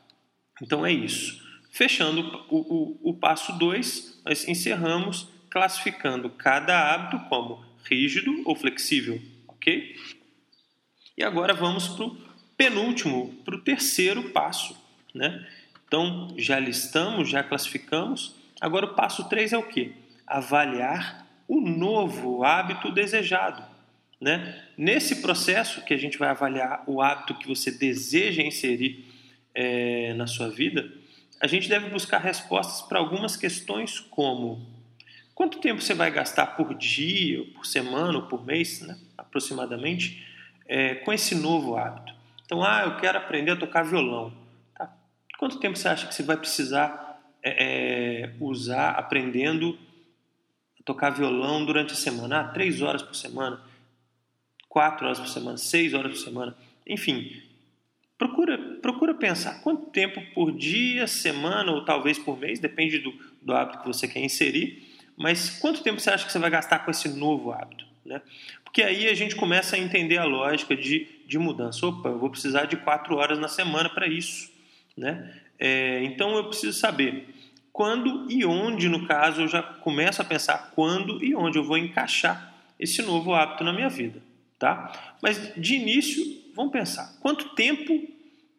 Então 0.62 0.86
é 0.86 0.92
isso. 0.92 1.42
Fechando 1.72 2.22
o, 2.52 3.00
o, 3.02 3.10
o 3.10 3.14
passo 3.16 3.58
2, 3.58 4.22
nós 4.24 4.48
encerramos 4.48 5.28
classificando 5.50 6.30
cada 6.30 6.94
hábito 6.94 7.18
como 7.28 7.66
rígido 7.84 8.44
ou 8.46 8.56
flexível, 8.56 9.20
ok? 9.62 9.96
E 11.16 11.24
agora 11.24 11.54
vamos 11.54 11.88
para 11.88 12.06
o 12.06 12.18
penúltimo, 12.58 13.36
para 13.46 13.56
o 13.56 13.62
terceiro 13.62 14.32
passo, 14.32 14.76
né? 15.14 15.48
Então, 15.88 16.34
já 16.38 16.58
listamos, 16.58 17.30
já 17.30 17.44
classificamos. 17.44 18.36
Agora, 18.60 18.88
o 18.88 18.96
passo 18.96 19.28
3 19.30 19.54
é 19.54 19.58
o 19.58 19.64
quê? 19.64 19.92
Avaliar 20.26 21.28
o 21.48 21.60
novo 21.60 22.44
hábito 22.44 22.92
desejado. 22.92 23.62
Né? 24.20 24.64
Nesse 24.78 25.22
processo 25.22 25.84
que 25.84 25.94
a 25.94 25.98
gente 25.98 26.18
vai 26.18 26.30
avaliar 26.30 26.84
o 26.88 27.02
hábito 27.02 27.36
que 27.36 27.48
você 27.48 27.72
deseja 27.72 28.42
inserir 28.42 29.06
é, 29.54 30.14
na 30.14 30.28
sua 30.28 30.50
vida, 30.50 30.90
a 31.42 31.48
gente 31.48 31.68
deve 31.68 31.90
buscar 31.90 32.20
respostas 32.20 32.88
para 32.88 33.00
algumas 33.00 33.36
questões 33.36 34.00
como 34.00 34.66
quanto 35.36 35.60
tempo 35.60 35.82
você 35.82 35.94
vai 35.94 36.10
gastar 36.10 36.56
por 36.56 36.74
dia, 36.74 37.44
por 37.54 37.66
semana 37.66 38.18
ou 38.18 38.28
por 38.28 38.46
mês, 38.46 38.80
né? 38.82 38.98
Aproximadamente, 39.32 40.28
é, 40.68 40.96
com 40.96 41.12
esse 41.12 41.34
novo 41.34 41.78
hábito. 41.78 42.14
Então, 42.46 42.62
ah, 42.64 42.84
eu 42.84 42.98
quero 42.98 43.18
aprender 43.18 43.52
a 43.52 43.56
tocar 43.56 43.84
violão. 43.84 44.34
Quanto 45.40 45.58
tempo 45.58 45.76
você 45.76 45.88
acha 45.88 46.06
que 46.06 46.14
você 46.14 46.22
vai 46.22 46.38
precisar 46.38 47.20
é, 47.42 48.26
é, 48.26 48.34
usar 48.40 48.92
aprendendo 48.92 49.76
a 50.80 50.84
tocar 50.84 51.10
violão 51.10 51.66
durante 51.66 51.94
a 51.94 51.96
semana? 51.96 52.42
Ah, 52.42 52.48
três 52.50 52.82
horas 52.82 53.02
por 53.02 53.16
semana, 53.16 53.60
quatro 54.70 55.06
horas 55.06 55.20
por 55.20 55.28
semana, 55.28 55.58
seis 55.58 55.94
horas 55.94 56.12
por 56.12 56.24
semana, 56.24 56.56
enfim. 56.86 57.42
Procura, 58.18 58.58
procura 58.84 59.16
pensar 59.16 59.64
quanto 59.64 59.88
tempo 59.88 60.22
por 60.36 60.52
dia, 60.52 61.08
semana 61.08 61.72
ou 61.72 61.84
talvez 61.84 62.20
por 62.20 62.38
mês, 62.38 62.60
depende 62.60 63.00
do, 63.00 63.12
do 63.42 63.52
hábito 63.52 63.80
que 63.80 63.88
você 63.88 64.08
quer 64.08 64.20
inserir, 64.20 64.88
mas 65.18 65.50
quanto 65.60 65.82
tempo 65.82 66.00
você 66.00 66.12
acha 66.12 66.26
que 66.26 66.32
você 66.32 66.38
vai 66.38 66.52
gastar 66.52 66.80
com 66.86 66.92
esse 66.92 67.10
novo 67.10 67.52
hábito? 67.52 67.84
Né? 68.06 68.22
Porque 68.72 68.84
aí 68.84 69.10
a 69.10 69.14
gente 69.14 69.36
começa 69.36 69.76
a 69.76 69.80
entender 69.80 70.18
a 70.18 70.24
lógica 70.24 70.74
de, 70.74 71.06
de 71.28 71.38
mudança. 71.38 71.86
Opa, 71.86 72.08
eu 72.08 72.18
vou 72.18 72.30
precisar 72.30 72.64
de 72.64 72.78
quatro 72.78 73.18
horas 73.18 73.38
na 73.38 73.50
semana 73.50 73.90
para 73.90 74.08
isso. 74.08 74.50
Né? 74.96 75.30
É, 75.60 76.02
então 76.06 76.38
eu 76.38 76.46
preciso 76.46 76.80
saber 76.80 77.28
quando 77.74 78.32
e 78.32 78.46
onde, 78.46 78.88
no 78.88 79.06
caso, 79.06 79.42
eu 79.42 79.48
já 79.50 79.62
começo 79.62 80.22
a 80.22 80.26
pensar 80.26 80.72
quando 80.74 81.22
e 81.22 81.36
onde 81.36 81.58
eu 81.58 81.66
vou 81.66 81.78
encaixar 81.78 82.56
esse 82.80 83.02
novo 83.02 83.34
hábito 83.34 83.66
na 83.66 83.74
minha 83.74 83.90
vida. 83.90 84.22
Tá? 84.58 85.18
Mas 85.22 85.54
de 85.58 85.76
início, 85.76 86.24
vamos 86.56 86.72
pensar 86.72 87.18
quanto 87.20 87.50
tempo, 87.50 88.08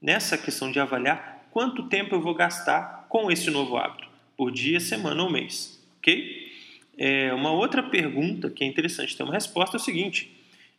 nessa 0.01 0.37
questão 0.37 0.71
de 0.71 0.79
avaliar, 0.79 1.47
quanto 1.51 1.89
tempo 1.89 2.15
eu 2.15 2.21
vou 2.21 2.35
gastar 2.35 3.07
com 3.09 3.31
esse 3.31 3.51
novo 3.51 3.79
hábito, 3.79 4.07
por 4.37 4.53
dia, 4.53 4.79
semana 4.79 5.23
ou 5.23 5.31
mês. 5.31 5.83
Ok? 6.01 6.52
É, 6.97 7.33
uma 7.33 7.51
outra 7.51 7.83
pergunta 7.83 8.51
que 8.51 8.63
é 8.65 8.67
interessante 8.67 9.17
ter 9.17 9.23
uma 9.23 9.33
resposta 9.33 9.77
é 9.77 9.81
o 9.81 9.83
seguinte: 9.83 10.31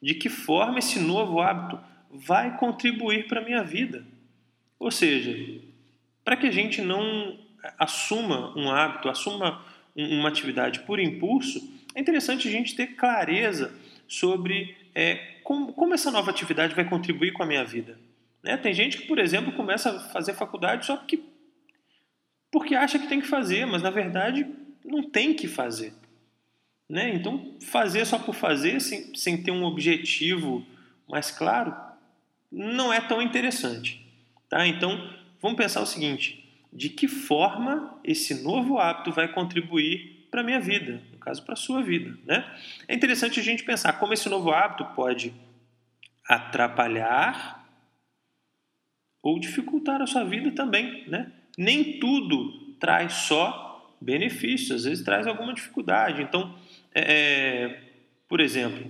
de 0.02 0.14
que 0.14 0.30
forma 0.30 0.80
esse 0.80 1.00
novo 1.00 1.40
hábito 1.40 1.80
vai 2.10 2.58
contribuir 2.58 3.28
para 3.28 3.42
a 3.42 3.44
minha 3.44 3.64
vida? 3.64 4.06
Ou 4.80 4.92
seja, 4.92 5.62
para 6.24 6.36
que 6.38 6.48
a 6.48 6.52
gente 6.52 6.82
não 6.82 7.38
assuma 7.80 8.58
um 8.58 8.70
hábito, 8.70 9.10
assuma 9.10 9.64
uma 9.96 10.28
atividade 10.28 10.82
por 10.82 11.00
impulso, 11.00 11.62
é 11.96 12.02
interessante 12.02 12.48
a 12.48 12.52
gente 12.52 12.76
ter 12.76 12.96
clareza 12.96 13.74
sobre 14.08 14.76
é, 14.94 15.16
como, 15.44 15.74
como, 15.74 15.94
essa 15.94 16.12
nova 16.12 16.32
atividade 16.32 16.76
vai 16.76 16.88
contribuir 16.88 17.32
com 17.34 17.44
a 17.44 17.46
minha 17.46 17.64
vida. 17.64 17.98
Né? 18.42 18.58
Tem 18.58 18.74
gente 18.74 18.98
que, 18.98 19.08
por 19.08 19.20
exemplo, 19.20 19.54
começa 19.54 19.92
a 19.92 20.00
fazer 20.00 20.34
faculdade 20.34 20.86
só 20.86 20.98
porque, 20.98 21.20
porque 22.52 22.76
acha 22.76 23.00
que 23.00 23.08
tem 23.08 23.22
que 23.22 23.28
fazer, 23.28 23.66
mas 23.66 23.82
na 23.82 23.90
verdade 23.90 24.46
não 24.84 25.04
tem 25.04 25.34
que 25.34 25.48
fazer. 25.48 25.94
Né? 26.90 27.14
Então, 27.16 27.56
fazer 27.62 28.06
só 28.06 28.20
por 28.20 28.36
fazer, 28.36 28.80
sem, 28.80 29.16
sem 29.16 29.42
ter 29.42 29.52
um 29.52 29.64
objetivo 29.64 30.66
mais 31.08 31.32
claro, 31.32 31.76
não 32.52 32.92
é 32.92 33.02
tão 33.02 33.22
interessante. 33.22 34.06
Tá? 34.50 34.68
Então, 34.68 35.12
vamos 35.42 35.58
pensar 35.58 35.82
o 35.82 35.86
seguinte: 35.86 36.44
de 36.72 36.90
que 36.90 37.08
forma 37.08 38.00
esse 38.04 38.44
novo 38.44 38.78
hábito 38.78 39.12
vai 39.12 39.28
contribuir 39.28 40.28
para 40.30 40.42
a 40.42 40.44
minha 40.44 40.60
vida, 40.60 41.02
no 41.12 41.20
caso, 41.20 41.44
para 41.44 41.54
a 41.54 41.58
sua 41.58 41.84
vida. 41.84 42.18
Né? 42.26 42.44
É 42.88 42.96
interessante 42.96 43.40
a 43.40 43.44
gente 43.44 43.64
pensar 43.64 43.94
como 43.94 44.14
esse 44.14 44.28
novo 44.28 44.52
hábito 44.52 44.86
pode 44.96 45.34
atrapalhar 46.28 47.64
ou 49.22 49.40
dificultar 49.40 50.02
a 50.02 50.08
sua 50.08 50.24
vida 50.24 50.52
também. 50.52 51.08
Né? 51.08 51.32
Nem 51.58 52.00
tudo 52.00 52.76
traz 52.80 53.14
só 53.14 53.63
benefícios, 54.04 54.72
às 54.72 54.84
vezes 54.84 55.04
traz 55.04 55.26
alguma 55.26 55.54
dificuldade. 55.54 56.22
Então, 56.22 56.56
é, 56.94 57.02
é 57.02 57.80
por 58.28 58.40
exemplo, 58.40 58.86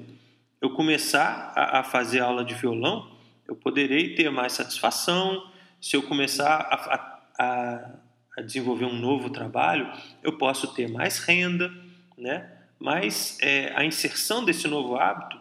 eu 0.62 0.70
começar 0.70 1.52
a, 1.56 1.80
a 1.80 1.84
fazer 1.84 2.20
aula 2.20 2.46
de 2.46 2.54
violão, 2.54 3.12
eu 3.48 3.56
poderei 3.56 4.16
ter 4.16 4.30
mais 4.30 4.54
satisfação, 4.54 5.52
se 5.82 5.98
eu 5.98 6.04
começar 6.04 6.56
a, 6.56 6.96
a, 7.38 7.92
a, 8.38 8.42
desenvolver 8.42 8.86
um 8.86 8.98
novo 8.98 9.30
trabalho, 9.30 9.92
eu 10.24 10.38
posso 10.38 10.74
ter 10.74 10.90
mais 10.90 11.20
renda, 11.20 11.70
né? 12.18 12.50
mas 12.80 13.38
é, 13.42 13.74
a 13.76 13.84
inserção 13.84 14.46
desse 14.46 14.68
novo 14.68 14.96
hábito, 14.96 15.38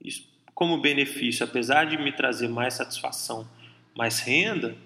isso, 0.00 0.28
como 0.54 0.80
benefício, 0.80 1.44
apesar 1.44 1.86
de 1.86 1.98
me 1.98 2.12
trazer 2.12 2.48
mais 2.48 2.74
satisfação, 2.74 3.48
mais 3.96 4.20
renda, 4.20 4.76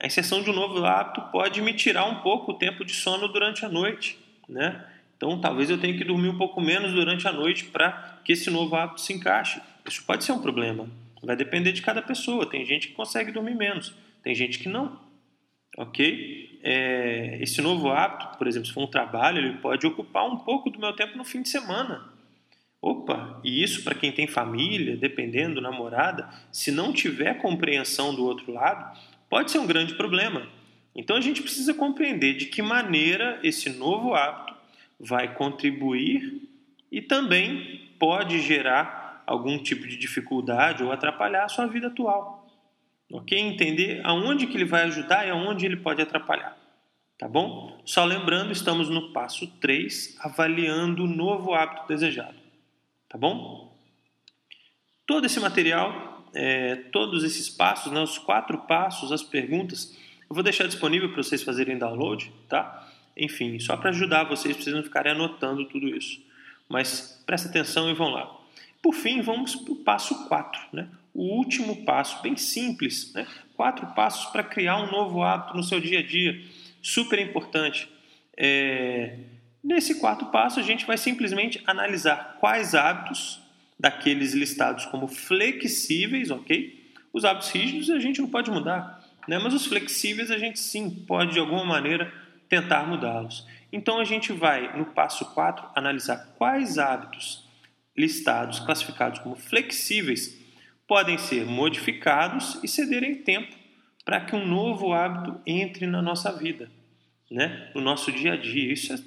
a 0.00 0.06
inserção 0.06 0.42
de 0.42 0.50
um 0.50 0.52
novo 0.52 0.84
hábito 0.84 1.22
pode 1.32 1.60
me 1.62 1.72
tirar 1.72 2.04
um 2.06 2.16
pouco 2.16 2.52
o 2.52 2.54
tempo 2.54 2.84
de 2.84 2.92
sono 2.92 3.28
durante 3.28 3.64
a 3.64 3.68
noite. 3.68 4.18
Né? 4.48 4.84
Então, 5.16 5.40
talvez 5.40 5.70
eu 5.70 5.78
tenha 5.78 5.96
que 5.96 6.04
dormir 6.04 6.28
um 6.28 6.36
pouco 6.36 6.60
menos 6.60 6.92
durante 6.92 7.26
a 7.26 7.32
noite 7.32 7.64
para 7.64 8.20
que 8.24 8.32
esse 8.32 8.50
novo 8.50 8.76
hábito 8.76 9.00
se 9.00 9.12
encaixe. 9.12 9.60
Isso 9.88 10.04
pode 10.04 10.24
ser 10.24 10.32
um 10.32 10.42
problema. 10.42 10.88
Vai 11.22 11.34
depender 11.34 11.72
de 11.72 11.82
cada 11.82 12.02
pessoa. 12.02 12.48
Tem 12.48 12.64
gente 12.64 12.88
que 12.88 12.94
consegue 12.94 13.32
dormir 13.32 13.54
menos. 13.54 13.94
Tem 14.22 14.34
gente 14.34 14.58
que 14.58 14.68
não. 14.68 15.00
Ok? 15.78 16.60
É, 16.62 17.38
esse 17.40 17.62
novo 17.62 17.90
hábito, 17.90 18.36
por 18.36 18.46
exemplo, 18.46 18.66
se 18.66 18.74
for 18.74 18.82
um 18.82 18.86
trabalho, 18.86 19.38
ele 19.38 19.58
pode 19.58 19.86
ocupar 19.86 20.26
um 20.26 20.36
pouco 20.36 20.70
do 20.70 20.78
meu 20.78 20.92
tempo 20.92 21.16
no 21.16 21.24
fim 21.24 21.42
de 21.42 21.48
semana. 21.48 22.04
Opa, 22.80 23.40
e 23.42 23.62
isso 23.62 23.82
para 23.82 23.94
quem 23.94 24.12
tem 24.12 24.26
família, 24.26 24.96
dependendo, 24.96 25.60
namorada, 25.60 26.28
se 26.52 26.70
não 26.70 26.92
tiver 26.92 27.34
compreensão 27.38 28.14
do 28.14 28.24
outro 28.24 28.52
lado, 28.52 28.96
pode 29.28 29.50
ser 29.50 29.58
um 29.58 29.66
grande 29.66 29.94
problema. 29.94 30.48
Então 30.94 31.16
a 31.16 31.20
gente 31.20 31.42
precisa 31.42 31.74
compreender 31.74 32.34
de 32.36 32.46
que 32.46 32.62
maneira 32.62 33.38
esse 33.42 33.70
novo 33.70 34.14
hábito 34.14 34.54
vai 34.98 35.34
contribuir 35.34 36.42
e 36.90 37.02
também 37.02 37.90
pode 37.98 38.40
gerar 38.40 39.22
algum 39.26 39.58
tipo 39.58 39.86
de 39.86 39.96
dificuldade 39.96 40.82
ou 40.82 40.92
atrapalhar 40.92 41.44
a 41.44 41.48
sua 41.48 41.66
vida 41.66 41.88
atual 41.88 42.46
ok? 43.12 43.38
Entender 43.38 44.00
aonde 44.04 44.46
que 44.46 44.56
ele 44.56 44.64
vai 44.64 44.82
ajudar 44.82 45.26
e 45.26 45.30
aonde 45.30 45.66
ele 45.66 45.76
pode 45.76 46.02
atrapalhar, 46.02 46.56
Tá 47.18 47.26
bom? 47.26 47.80
Só 47.86 48.04
lembrando, 48.04 48.52
estamos 48.52 48.90
no 48.90 49.10
passo 49.10 49.46
3, 49.58 50.18
avaliando 50.20 51.04
o 51.04 51.06
novo 51.06 51.54
hábito 51.54 51.88
desejado. 51.88 52.36
Tá 53.08 53.16
bom? 53.16 53.74
Todo 55.06 55.24
esse 55.24 55.40
material, 55.40 56.15
é, 56.36 56.76
todos 56.92 57.24
esses 57.24 57.48
passos, 57.48 57.90
né, 57.90 58.00
os 58.00 58.18
quatro 58.18 58.58
passos, 58.58 59.10
as 59.10 59.22
perguntas, 59.22 59.96
eu 60.28 60.34
vou 60.34 60.42
deixar 60.42 60.66
disponível 60.66 61.08
para 61.08 61.22
vocês 61.22 61.42
fazerem 61.42 61.78
download, 61.78 62.30
tá? 62.48 62.86
Enfim, 63.16 63.58
só 63.58 63.76
para 63.76 63.90
ajudar 63.90 64.24
vocês, 64.24 64.54
precisam 64.54 64.82
ficarem 64.82 65.12
anotando 65.12 65.64
tudo 65.64 65.88
isso. 65.88 66.20
Mas 66.68 67.22
presta 67.24 67.48
atenção 67.48 67.90
e 67.90 67.94
vão 67.94 68.10
lá. 68.10 68.30
Por 68.82 68.92
fim, 68.92 69.22
vamos 69.22 69.56
para 69.56 69.72
o 69.72 69.76
passo 69.76 70.28
4, 70.28 70.60
né? 70.72 70.88
o 71.16 71.22
último 71.38 71.84
passo, 71.84 72.20
bem 72.20 72.36
simples. 72.36 73.12
Né? 73.14 73.26
Quatro 73.56 73.86
passos 73.94 74.26
para 74.26 74.42
criar 74.42 74.76
um 74.76 74.90
novo 74.90 75.22
hábito 75.22 75.56
no 75.56 75.62
seu 75.62 75.80
dia 75.80 76.00
a 76.00 76.02
dia 76.02 76.38
super 76.82 77.18
importante. 77.18 77.88
É, 78.36 79.16
nesse 79.64 79.98
quarto 79.98 80.26
passo, 80.26 80.60
a 80.60 80.62
gente 80.62 80.84
vai 80.84 80.98
simplesmente 80.98 81.62
analisar 81.66 82.36
quais 82.38 82.74
hábitos 82.74 83.40
daqueles 83.78 84.32
listados 84.32 84.86
como 84.86 85.06
flexíveis, 85.06 86.30
ok? 86.30 86.92
Os 87.12 87.24
hábitos 87.24 87.50
rígidos 87.50 87.90
a 87.90 87.98
gente 87.98 88.20
não 88.20 88.28
pode 88.28 88.50
mudar, 88.50 89.02
né? 89.28 89.38
mas 89.38 89.54
os 89.54 89.66
flexíveis 89.66 90.30
a 90.30 90.38
gente 90.38 90.58
sim 90.58 90.90
pode 90.90 91.32
de 91.32 91.38
alguma 91.38 91.64
maneira 91.64 92.12
tentar 92.48 92.86
mudá-los. 92.86 93.46
Então 93.72 93.98
a 93.98 94.04
gente 94.04 94.32
vai, 94.32 94.76
no 94.76 94.86
passo 94.86 95.24
4, 95.34 95.70
analisar 95.74 96.34
quais 96.38 96.78
hábitos 96.78 97.44
listados, 97.96 98.60
classificados 98.60 99.18
como 99.20 99.36
flexíveis, 99.36 100.38
podem 100.86 101.18
ser 101.18 101.44
modificados 101.44 102.58
e 102.62 102.68
cederem 102.68 103.16
tempo 103.16 103.54
para 104.04 104.20
que 104.20 104.36
um 104.36 104.46
novo 104.46 104.92
hábito 104.92 105.40
entre 105.46 105.86
na 105.86 106.00
nossa 106.00 106.30
vida 106.32 106.70
né, 107.30 107.70
no 107.74 107.80
nosso 107.80 108.12
dia 108.12 108.34
a 108.34 108.36
dia. 108.36 108.72
Isso 108.72 108.92
é 108.92 108.98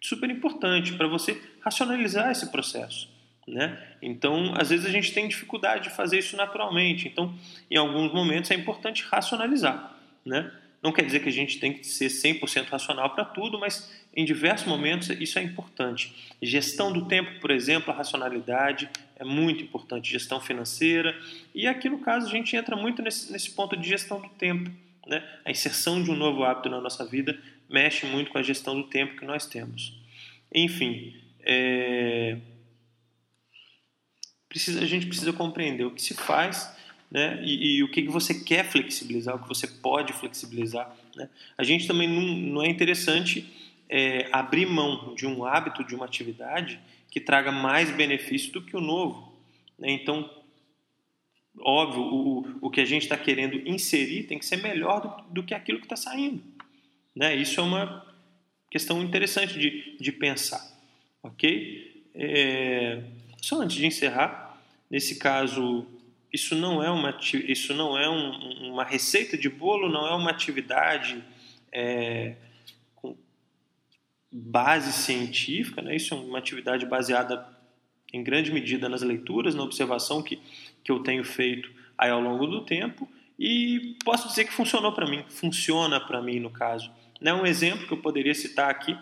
super 0.00 0.30
importante 0.30 0.92
para 0.94 1.06
você 1.06 1.40
racionalizar 1.60 2.30
esse 2.30 2.50
processo. 2.50 3.08
Né? 3.46 3.78
Então, 4.00 4.54
às 4.56 4.70
vezes 4.70 4.86
a 4.86 4.90
gente 4.90 5.12
tem 5.12 5.28
dificuldade 5.28 5.84
de 5.84 5.94
fazer 5.94 6.18
isso 6.18 6.36
naturalmente. 6.36 7.08
Então, 7.08 7.34
em 7.70 7.76
alguns 7.76 8.12
momentos 8.12 8.50
é 8.50 8.54
importante 8.54 9.04
racionalizar. 9.04 9.94
Né? 10.24 10.50
Não 10.82 10.92
quer 10.92 11.04
dizer 11.04 11.20
que 11.20 11.28
a 11.28 11.32
gente 11.32 11.58
tem 11.58 11.72
que 11.72 11.86
ser 11.86 12.08
100% 12.08 12.68
racional 12.68 13.10
para 13.10 13.24
tudo, 13.24 13.58
mas 13.58 13.90
em 14.14 14.24
diversos 14.24 14.66
momentos 14.66 15.08
isso 15.08 15.38
é 15.38 15.42
importante. 15.42 16.14
Gestão 16.42 16.92
do 16.92 17.06
tempo, 17.06 17.40
por 17.40 17.50
exemplo, 17.50 17.90
a 17.90 17.96
racionalidade 17.96 18.88
é 19.16 19.24
muito 19.24 19.62
importante. 19.62 20.10
Gestão 20.10 20.40
financeira. 20.40 21.18
E 21.54 21.66
aqui 21.66 21.88
no 21.88 21.98
caso 21.98 22.26
a 22.26 22.30
gente 22.30 22.56
entra 22.56 22.76
muito 22.76 23.02
nesse, 23.02 23.32
nesse 23.32 23.50
ponto 23.50 23.76
de 23.76 23.88
gestão 23.88 24.20
do 24.20 24.28
tempo. 24.30 24.70
Né? 25.06 25.22
A 25.44 25.50
inserção 25.50 26.02
de 26.02 26.10
um 26.10 26.16
novo 26.16 26.44
hábito 26.44 26.68
na 26.68 26.80
nossa 26.80 27.04
vida 27.04 27.38
mexe 27.68 28.06
muito 28.06 28.30
com 28.30 28.38
a 28.38 28.42
gestão 28.42 28.74
do 28.74 28.84
tempo 28.84 29.16
que 29.16 29.24
nós 29.24 29.46
temos. 29.46 29.98
Enfim, 30.52 31.14
é... 31.40 32.36
precisa, 34.54 34.80
a 34.80 34.86
gente 34.86 35.06
precisa 35.06 35.32
compreender 35.32 35.84
o 35.84 35.90
que 35.90 36.00
se 36.00 36.14
faz 36.14 36.72
né? 37.10 37.40
e, 37.42 37.78
e 37.78 37.82
o 37.82 37.90
que, 37.90 38.02
que 38.02 38.08
você 38.08 38.44
quer 38.44 38.64
flexibilizar, 38.64 39.34
o 39.34 39.42
que 39.42 39.48
você 39.48 39.66
pode 39.66 40.12
flexibilizar. 40.12 40.96
Né? 41.16 41.28
A 41.58 41.64
gente 41.64 41.88
também 41.88 42.08
não, 42.08 42.22
não 42.22 42.62
é 42.62 42.68
interessante 42.68 43.52
é, 43.88 44.28
abrir 44.30 44.66
mão 44.66 45.12
de 45.16 45.26
um 45.26 45.44
hábito, 45.44 45.82
de 45.82 45.96
uma 45.96 46.04
atividade 46.04 46.78
que 47.10 47.18
traga 47.18 47.50
mais 47.50 47.90
benefício 47.90 48.52
do 48.52 48.62
que 48.62 48.76
o 48.76 48.80
novo. 48.80 49.36
Né? 49.76 49.90
Então, 49.90 50.30
óbvio, 51.58 52.02
o, 52.02 52.58
o 52.60 52.70
que 52.70 52.80
a 52.80 52.84
gente 52.84 53.02
está 53.02 53.16
querendo 53.16 53.56
inserir 53.68 54.22
tem 54.22 54.38
que 54.38 54.46
ser 54.46 54.58
melhor 54.58 55.00
do, 55.00 55.34
do 55.34 55.42
que 55.42 55.52
aquilo 55.52 55.80
que 55.80 55.86
está 55.86 55.96
saindo. 55.96 56.40
Né? 57.14 57.34
Isso 57.34 57.58
é 57.58 57.62
uma 57.64 58.06
questão 58.70 59.02
interessante 59.02 59.58
de, 59.58 59.96
de 59.98 60.12
pensar, 60.12 60.62
ok? 61.24 62.04
É, 62.14 63.02
só 63.44 63.60
antes 63.60 63.76
de 63.76 63.86
encerrar, 63.86 64.43
nesse 64.90 65.18
caso, 65.18 65.86
isso 66.32 66.54
não 66.54 66.82
é 66.82 66.90
uma, 66.90 67.16
isso 67.46 67.74
não 67.74 67.98
é 67.98 68.08
um, 68.08 68.72
uma 68.72 68.84
receita 68.84 69.36
de 69.36 69.48
bolo, 69.48 69.88
não 69.88 70.06
é 70.06 70.14
uma 70.14 70.30
atividade 70.30 71.22
é, 71.72 72.34
com 72.94 73.16
base 74.30 74.92
científica, 74.92 75.82
né? 75.82 75.96
isso 75.96 76.14
é 76.14 76.16
uma 76.16 76.38
atividade 76.38 76.86
baseada 76.86 77.46
em 78.12 78.22
grande 78.22 78.52
medida 78.52 78.88
nas 78.88 79.02
leituras, 79.02 79.54
na 79.54 79.62
observação 79.62 80.22
que, 80.22 80.40
que 80.84 80.92
eu 80.92 81.00
tenho 81.00 81.24
feito 81.24 81.70
aí 81.98 82.10
ao 82.10 82.20
longo 82.20 82.46
do 82.46 82.64
tempo 82.64 83.08
e 83.38 83.96
posso 84.04 84.28
dizer 84.28 84.44
que 84.44 84.52
funcionou 84.52 84.92
para 84.92 85.08
mim, 85.08 85.24
funciona 85.28 86.00
para 86.00 86.22
mim 86.22 86.38
no 86.38 86.50
caso. 86.50 86.90
Né? 87.20 87.32
Um 87.34 87.44
exemplo 87.44 87.86
que 87.86 87.92
eu 87.92 87.98
poderia 87.98 88.34
citar 88.34 88.70
aqui, 88.70 88.96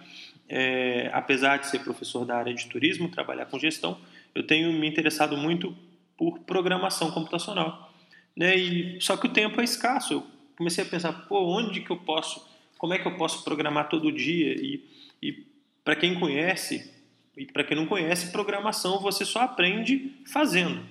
é, 0.48 1.10
apesar 1.12 1.58
de 1.58 1.66
ser 1.66 1.80
professor 1.80 2.24
da 2.24 2.36
área 2.36 2.54
de 2.54 2.66
turismo, 2.66 3.10
trabalhar 3.10 3.46
com 3.46 3.58
gestão, 3.58 3.98
eu 4.34 4.46
tenho 4.46 4.72
me 4.72 4.88
interessado 4.88 5.36
muito 5.36 5.76
por 6.16 6.38
programação 6.40 7.10
computacional. 7.10 7.92
Né? 8.36 8.56
E, 8.56 9.00
só 9.00 9.16
que 9.16 9.26
o 9.26 9.32
tempo 9.32 9.60
é 9.60 9.64
escasso. 9.64 10.14
Eu 10.14 10.26
comecei 10.56 10.84
a 10.84 10.86
pensar, 10.86 11.12
pô, 11.26 11.44
onde 11.44 11.80
que 11.80 11.90
eu 11.90 11.96
posso, 11.96 12.46
como 12.78 12.94
é 12.94 12.98
que 12.98 13.06
eu 13.06 13.16
posso 13.16 13.44
programar 13.44 13.88
todo 13.88 14.12
dia? 14.12 14.54
E, 14.54 14.84
e 15.22 15.44
para 15.84 15.96
quem 15.96 16.18
conhece, 16.18 16.92
e 17.36 17.46
para 17.46 17.64
quem 17.64 17.76
não 17.76 17.86
conhece, 17.86 18.30
programação 18.30 19.00
você 19.00 19.24
só 19.24 19.40
aprende 19.40 20.12
fazendo, 20.26 20.82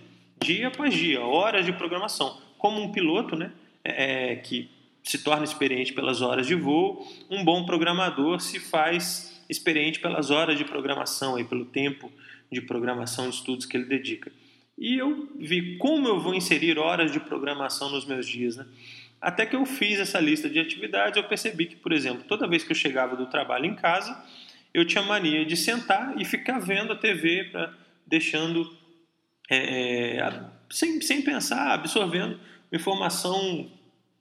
dia 0.42 0.68
após 0.68 0.94
dia, 0.94 1.22
horas 1.22 1.66
de 1.66 1.74
programação. 1.74 2.42
Como 2.58 2.82
um 2.82 2.92
piloto, 2.92 3.36
né? 3.36 3.52
É, 3.84 4.36
que 4.36 4.70
se 5.04 5.18
torna 5.24 5.44
experiente 5.44 5.94
pelas 5.94 6.22
horas 6.22 6.46
de 6.46 6.54
voo, 6.54 7.08
um 7.30 7.44
bom 7.44 7.66
programador 7.66 8.40
se 8.40 8.60
faz 8.60 9.44
experiente 9.50 10.00
pelas 10.00 10.30
horas 10.30 10.58
de 10.58 10.64
programação, 10.64 11.40
e 11.40 11.44
pelo 11.44 11.66
tempo 11.66 12.12
de 12.52 12.62
programação 12.62 13.30
de 13.30 13.36
estudos 13.36 13.66
que 13.66 13.78
ele 13.78 13.86
dedica. 13.86 14.32
E 14.78 14.98
eu 14.98 15.30
vi 15.40 15.78
como 15.78 16.08
eu 16.08 16.20
vou 16.20 16.34
inserir 16.34 16.78
horas 16.78 17.12
de 17.12 17.20
programação 17.20 17.90
nos 17.92 18.06
meus 18.06 18.28
dias. 18.28 18.58
Né? 18.58 18.66
Até 19.22 19.46
que 19.46 19.56
eu 19.56 19.66
fiz 19.66 20.00
essa 20.00 20.20
lista 20.20 20.50
de 20.50 20.60
atividades, 20.60 21.18
eu 21.18 21.24
percebi 21.24 21.68
que, 21.68 21.76
por 21.76 21.94
exemplo, 21.94 22.24
toda 22.28 22.48
vez 22.48 22.64
que 22.64 22.72
eu 22.72 22.76
chegava 22.76 23.16
do 23.16 23.28
trabalho 23.28 23.66
em 23.66 23.76
casa, 23.76 24.20
eu 24.74 24.86
tinha 24.86 25.04
mania 25.04 25.46
de 25.46 25.56
sentar 25.56 26.20
e 26.20 26.26
ficar 26.26 26.60
vendo 26.60 26.94
a 26.94 26.96
TV, 26.96 27.46
pra, 27.52 27.74
deixando, 28.06 28.76
é, 29.50 30.18
é 30.18 30.44
sem, 30.70 31.00
sem 31.02 31.22
pensar, 31.22 31.74
absorvendo 31.74 32.40
informação 32.72 33.70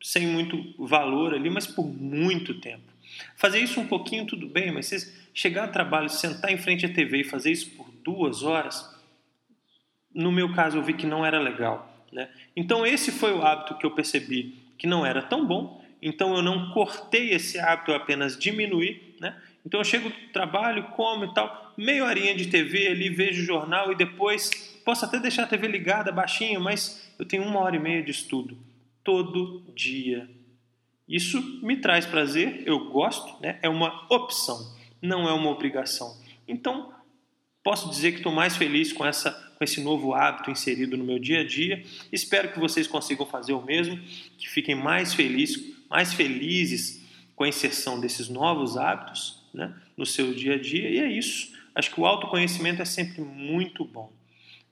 sem 0.03 0.27
muito 0.27 0.75
valor 0.79 1.35
ali, 1.35 1.51
mas 1.51 1.67
por 1.67 1.87
muito 1.87 2.61
tempo. 2.61 2.91
Fazer 3.37 3.61
isso 3.61 3.81
um 3.81 3.87
pouquinho 3.87 4.27
tudo 4.27 4.47
bem, 4.47 4.73
mas 4.73 4.87
você 4.87 5.13
chegar 5.33 5.67
ao 5.67 5.73
trabalho, 5.73 6.09
sentar 6.09 6.51
em 6.51 6.59
frente 6.59 6.87
à 6.87 6.89
TV 6.89 7.21
e 7.21 7.25
fazer 7.25 7.53
isso 7.53 7.71
por 7.71 7.90
duas 8.05 8.43
horas, 8.43 8.99
no 10.15 10.33
meu 10.33 10.53
caso 10.53 10.79
eu 10.79 10.83
vi 10.83 10.95
que 10.95 11.07
não 11.07 11.25
era 11.25 11.39
legal. 11.39 11.89
Né? 12.13 12.29
Então 12.57 12.85
esse 12.85 13.13
foi 13.13 13.33
o 13.33 13.43
hábito 13.43 13.77
que 13.77 13.87
eu 13.87 13.91
percebi 13.93 14.59
que 14.77 14.87
não 14.87 15.05
era 15.05 15.23
tão 15.23 15.47
bom, 15.47 15.85
então 16.03 16.35
eu 16.35 16.43
não 16.43 16.71
cortei 16.71 17.31
esse 17.31 17.59
hábito, 17.59 17.91
eu 17.91 17.97
apenas 17.97 18.39
diminuí. 18.39 19.15
Né? 19.21 19.37
Então 19.65 19.81
eu 19.81 19.85
chego 19.85 20.09
do 20.09 20.33
trabalho, 20.33 20.85
como 20.97 21.27
e 21.27 21.35
tal, 21.35 21.75
meia 21.77 22.05
horinha 22.05 22.35
de 22.35 22.47
TV 22.47 22.89
ali, 22.89 23.09
vejo 23.11 23.43
o 23.43 23.45
jornal 23.45 23.93
e 23.93 23.95
depois 23.95 24.51
posso 24.85 25.05
até 25.05 25.19
deixar 25.19 25.45
a 25.45 25.47
TV 25.47 25.69
ligada 25.69 26.11
baixinho, 26.11 26.61
mas 26.61 27.15
eu 27.19 27.27
tenho 27.27 27.45
uma 27.45 27.61
hora 27.61 27.77
e 27.77 27.79
meia 27.79 28.03
de 28.03 28.11
estudo 28.11 28.57
todo 29.05 29.63
dia. 29.75 30.29
Isso 31.07 31.61
me 31.63 31.77
traz 31.77 32.07
prazer, 32.07 32.63
eu 32.67 32.91
gosto, 32.91 33.41
né? 33.43 33.59
é 33.63 33.69
uma 33.69 34.07
opção, 34.09 34.75
não 35.03 35.29
é 35.29 35.33
uma 35.33 35.51
obrigação. 35.51 36.17
Então, 36.47 36.93
posso 37.63 37.91
dizer 37.91 38.13
que 38.13 38.19
estou 38.19 38.33
mais 38.33 38.57
feliz 38.57 38.93
com, 38.93 39.05
essa, 39.05 39.31
com 39.57 39.65
esse 39.65 39.81
novo 39.81 40.15
hábito 40.15 40.51
inserido 40.51 40.97
no 40.97 41.05
meu 41.05 41.19
dia 41.19 41.41
a 41.41 41.47
dia. 41.47 41.85
Espero 42.13 42.53
que 42.53 42.59
vocês 42.59 42.87
consigam 42.87 43.27
fazer 43.27 43.53
o 43.53 43.63
mesmo, 43.63 43.99
que 44.39 44.49
fiquem 44.49 44.75
mais 44.75 45.15
felizes, 45.15 45.75
mais 45.89 46.13
felizes 46.13 47.01
com 47.37 47.45
a 47.45 47.49
inserção 47.49 48.01
desses 48.01 48.29
novos 48.29 48.77
hábitos 48.77 49.43
né, 49.53 49.75
no 49.97 50.07
seu 50.07 50.35
dia 50.35 50.55
a 50.55 50.59
dia. 50.59 50.89
E 50.89 50.99
é 50.99 51.11
isso. 51.11 51.53
Acho 51.75 51.91
que 51.91 52.01
o 52.01 52.07
autoconhecimento 52.07 52.83
é 52.83 52.85
sempre 52.85 53.21
muito 53.23 53.85
bom 53.85 54.13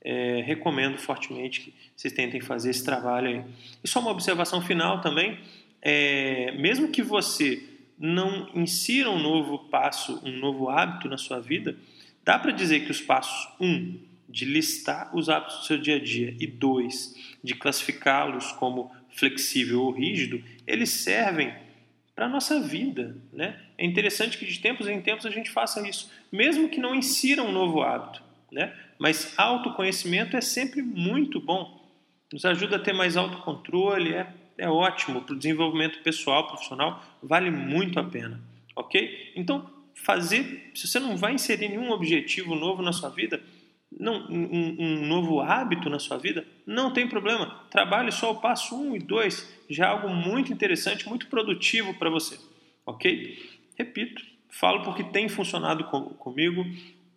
é, 0.00 0.42
recomendo 0.42 0.98
fortemente 0.98 1.60
que 1.60 1.74
vocês 1.94 2.12
tentem 2.12 2.40
fazer 2.40 2.70
esse 2.70 2.84
trabalho 2.84 3.28
aí. 3.28 3.44
E 3.82 3.88
só 3.88 4.00
uma 4.00 4.10
observação 4.10 4.60
final 4.62 5.00
também, 5.00 5.38
é, 5.82 6.52
mesmo 6.52 6.88
que 6.88 7.02
você 7.02 7.62
não 7.98 8.48
insira 8.54 9.10
um 9.10 9.18
novo 9.18 9.58
passo, 9.70 10.20
um 10.24 10.38
novo 10.38 10.68
hábito 10.68 11.08
na 11.08 11.18
sua 11.18 11.40
vida, 11.40 11.76
dá 12.24 12.38
para 12.38 12.52
dizer 12.52 12.84
que 12.84 12.90
os 12.90 13.00
passos 13.00 13.48
1, 13.60 13.66
um, 13.66 14.00
de 14.28 14.44
listar 14.44 15.14
os 15.16 15.28
hábitos 15.28 15.60
do 15.60 15.64
seu 15.64 15.78
dia 15.78 15.96
a 15.96 16.00
dia, 16.00 16.36
e 16.38 16.46
2, 16.46 17.38
de 17.42 17.54
classificá-los 17.54 18.52
como 18.52 18.94
flexível 19.10 19.82
ou 19.82 19.90
rígido, 19.90 20.42
eles 20.66 20.90
servem 20.90 21.52
para 22.14 22.26
a 22.26 22.28
nossa 22.28 22.60
vida. 22.60 23.16
Né? 23.32 23.58
É 23.78 23.86
interessante 23.86 24.36
que 24.36 24.44
de 24.44 24.58
tempos 24.58 24.86
em 24.88 25.00
tempos 25.00 25.24
a 25.24 25.30
gente 25.30 25.50
faça 25.50 25.86
isso, 25.88 26.10
mesmo 26.30 26.68
que 26.68 26.80
não 26.80 26.94
insira 26.94 27.42
um 27.42 27.52
novo 27.52 27.80
hábito. 27.80 28.22
Né? 28.50 28.74
Mas 28.98 29.38
autoconhecimento 29.38 30.36
é 30.36 30.40
sempre 30.40 30.82
muito 30.82 31.40
bom. 31.40 31.78
Nos 32.32 32.44
ajuda 32.44 32.76
a 32.76 32.78
ter 32.78 32.92
mais 32.92 33.16
autocontrole, 33.16 34.14
é, 34.14 34.26
é 34.58 34.68
ótimo 34.68 35.22
para 35.22 35.34
o 35.34 35.38
desenvolvimento 35.38 36.02
pessoal, 36.02 36.46
profissional, 36.46 37.02
vale 37.22 37.50
muito 37.50 37.98
a 37.98 38.04
pena. 38.04 38.40
ok? 38.74 39.32
Então, 39.36 39.70
fazer, 40.02 40.70
se 40.74 40.86
você 40.86 40.98
não 40.98 41.16
vai 41.16 41.34
inserir 41.34 41.68
nenhum 41.68 41.90
objetivo 41.90 42.54
novo 42.54 42.82
na 42.82 42.92
sua 42.92 43.10
vida, 43.10 43.42
não, 43.90 44.26
um, 44.28 44.76
um, 44.78 45.06
novo 45.06 45.40
hábito 45.40 45.88
na 45.88 45.98
sua 45.98 46.18
vida, 46.18 46.46
não 46.66 46.92
tem 46.92 47.08
problema. 47.08 47.64
Trabalhe 47.70 48.12
só 48.12 48.32
o 48.32 48.40
passo 48.40 48.76
1 48.76 48.90
um 48.90 48.96
e 48.96 48.98
2, 48.98 49.64
já 49.68 49.86
é 49.86 49.88
algo 49.88 50.08
muito 50.08 50.52
interessante, 50.52 51.08
muito 51.08 51.26
produtivo 51.26 51.94
para 51.94 52.10
você, 52.10 52.38
ok? 52.86 53.38
Repito, 53.76 54.22
falo 54.48 54.82
porque 54.82 55.02
tem 55.04 55.28
funcionado 55.28 55.84
com, 55.84 56.02
comigo, 56.02 56.64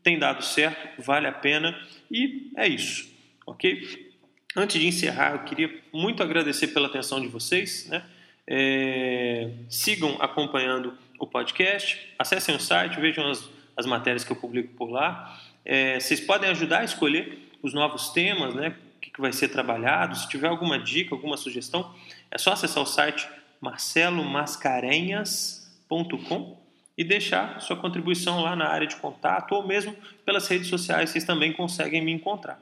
tem 0.01 0.17
dado 0.17 0.43
certo, 0.43 1.01
vale 1.01 1.27
a 1.27 1.31
pena 1.31 1.79
e 2.09 2.51
é 2.55 2.67
isso, 2.67 3.09
ok? 3.45 4.11
Antes 4.55 4.79
de 4.79 4.87
encerrar, 4.87 5.33
eu 5.33 5.43
queria 5.43 5.81
muito 5.93 6.23
agradecer 6.23 6.67
pela 6.67 6.87
atenção 6.87 7.21
de 7.21 7.27
vocês, 7.27 7.87
né? 7.87 8.03
É, 8.47 9.49
sigam 9.69 10.17
acompanhando 10.19 10.93
o 11.21 11.27
podcast, 11.27 12.11
acessem 12.17 12.55
o 12.55 12.59
site, 12.59 12.99
vejam 12.99 13.29
as, 13.29 13.47
as 13.77 13.85
matérias 13.85 14.23
que 14.23 14.31
eu 14.31 14.35
publico 14.35 14.73
por 14.73 14.89
lá. 14.89 15.39
É, 15.63 15.99
vocês 15.99 16.19
podem 16.19 16.49
ajudar 16.49 16.79
a 16.79 16.83
escolher 16.83 17.47
os 17.61 17.75
novos 17.75 18.09
temas, 18.09 18.55
né? 18.55 18.75
O 18.97 18.99
que, 18.99 19.11
que 19.11 19.21
vai 19.21 19.31
ser 19.31 19.49
trabalhado. 19.49 20.17
Se 20.17 20.27
tiver 20.27 20.47
alguma 20.47 20.79
dica, 20.79 21.13
alguma 21.13 21.37
sugestão, 21.37 21.93
é 22.31 22.39
só 22.39 22.53
acessar 22.53 22.81
o 22.81 22.87
site 22.87 23.29
marcelomascarenhas.com 23.61 26.59
e 26.97 27.03
deixar 27.03 27.61
sua 27.61 27.75
contribuição 27.75 28.41
lá 28.41 28.55
na 28.55 28.67
área 28.67 28.87
de 28.87 28.95
contato 28.95 29.53
ou 29.53 29.61
mesmo 29.65 29.95
pelas 30.25 30.47
redes 30.47 30.69
sociais, 30.69 31.11
vocês 31.11 31.23
também 31.23 31.53
conseguem 31.53 32.03
me 32.03 32.11
encontrar. 32.11 32.59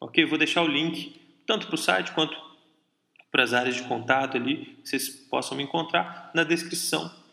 Ok? 0.00 0.24
Vou 0.24 0.38
deixar 0.38 0.62
o 0.62 0.66
link 0.66 1.20
tanto 1.46 1.66
para 1.66 1.74
o 1.74 1.78
site 1.78 2.12
quanto 2.12 2.48
para 3.30 3.42
as 3.42 3.52
áreas 3.52 3.76
de 3.76 3.82
contato 3.82 4.38
ali, 4.38 4.78
vocês 4.82 5.10
possam 5.10 5.58
me 5.58 5.62
encontrar 5.62 6.30
na 6.34 6.42
descrição 6.42 7.27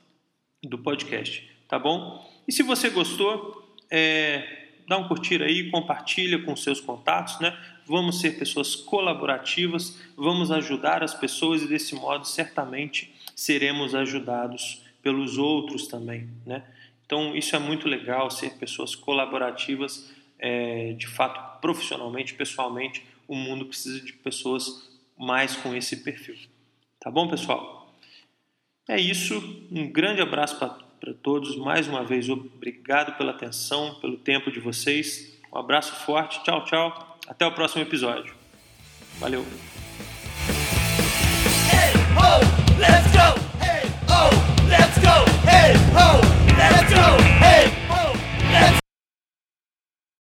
do 0.67 0.77
podcast, 0.77 1.49
tá 1.67 1.77
bom? 1.77 2.25
E 2.47 2.51
se 2.51 2.63
você 2.63 2.89
gostou, 2.89 3.75
é, 3.89 4.67
dá 4.87 4.97
um 4.97 5.07
curtir 5.07 5.41
aí, 5.41 5.69
compartilha 5.69 6.39
com 6.43 6.55
seus 6.55 6.79
contatos, 6.79 7.39
né? 7.39 7.57
Vamos 7.85 8.19
ser 8.19 8.37
pessoas 8.37 8.75
colaborativas, 8.75 9.99
vamos 10.15 10.51
ajudar 10.51 11.03
as 11.03 11.13
pessoas 11.13 11.61
e 11.61 11.67
desse 11.67 11.95
modo 11.95 12.25
certamente 12.25 13.13
seremos 13.35 13.93
ajudados 13.93 14.83
pelos 15.01 15.37
outros 15.37 15.87
também, 15.87 16.29
né? 16.45 16.63
Então 17.05 17.35
isso 17.35 17.55
é 17.55 17.59
muito 17.59 17.87
legal, 17.87 18.31
ser 18.31 18.55
pessoas 18.55 18.95
colaborativas, 18.95 20.11
é, 20.39 20.93
de 20.93 21.07
fato, 21.07 21.61
profissionalmente, 21.61 22.33
pessoalmente, 22.33 23.05
o 23.27 23.35
mundo 23.35 23.65
precisa 23.65 23.99
de 24.03 24.13
pessoas 24.13 24.89
mais 25.17 25.55
com 25.55 25.75
esse 25.75 25.97
perfil. 25.97 26.35
Tá 26.99 27.09
bom, 27.09 27.27
pessoal? 27.27 27.74
É 28.87 29.01
isso, 29.01 29.41
um 29.71 29.91
grande 29.91 30.21
abraço 30.21 30.57
para 30.59 31.13
todos, 31.13 31.57
mais 31.57 31.87
uma 31.87 32.03
vez 32.03 32.29
obrigado 32.29 33.17
pela 33.17 33.31
atenção, 33.31 33.95
pelo 33.95 34.15
tempo 34.15 34.51
de 34.51 34.59
vocês. 34.59 35.39
Um 35.51 35.57
abraço 35.57 36.05
forte, 36.05 36.43
tchau, 36.43 36.63
tchau. 36.65 37.17
Até 37.27 37.47
o 37.47 37.51
próximo 37.51 37.81
episódio. 37.81 38.35
Valeu. 39.19 39.43
Hey, 41.67 41.93
ho, 42.15 42.55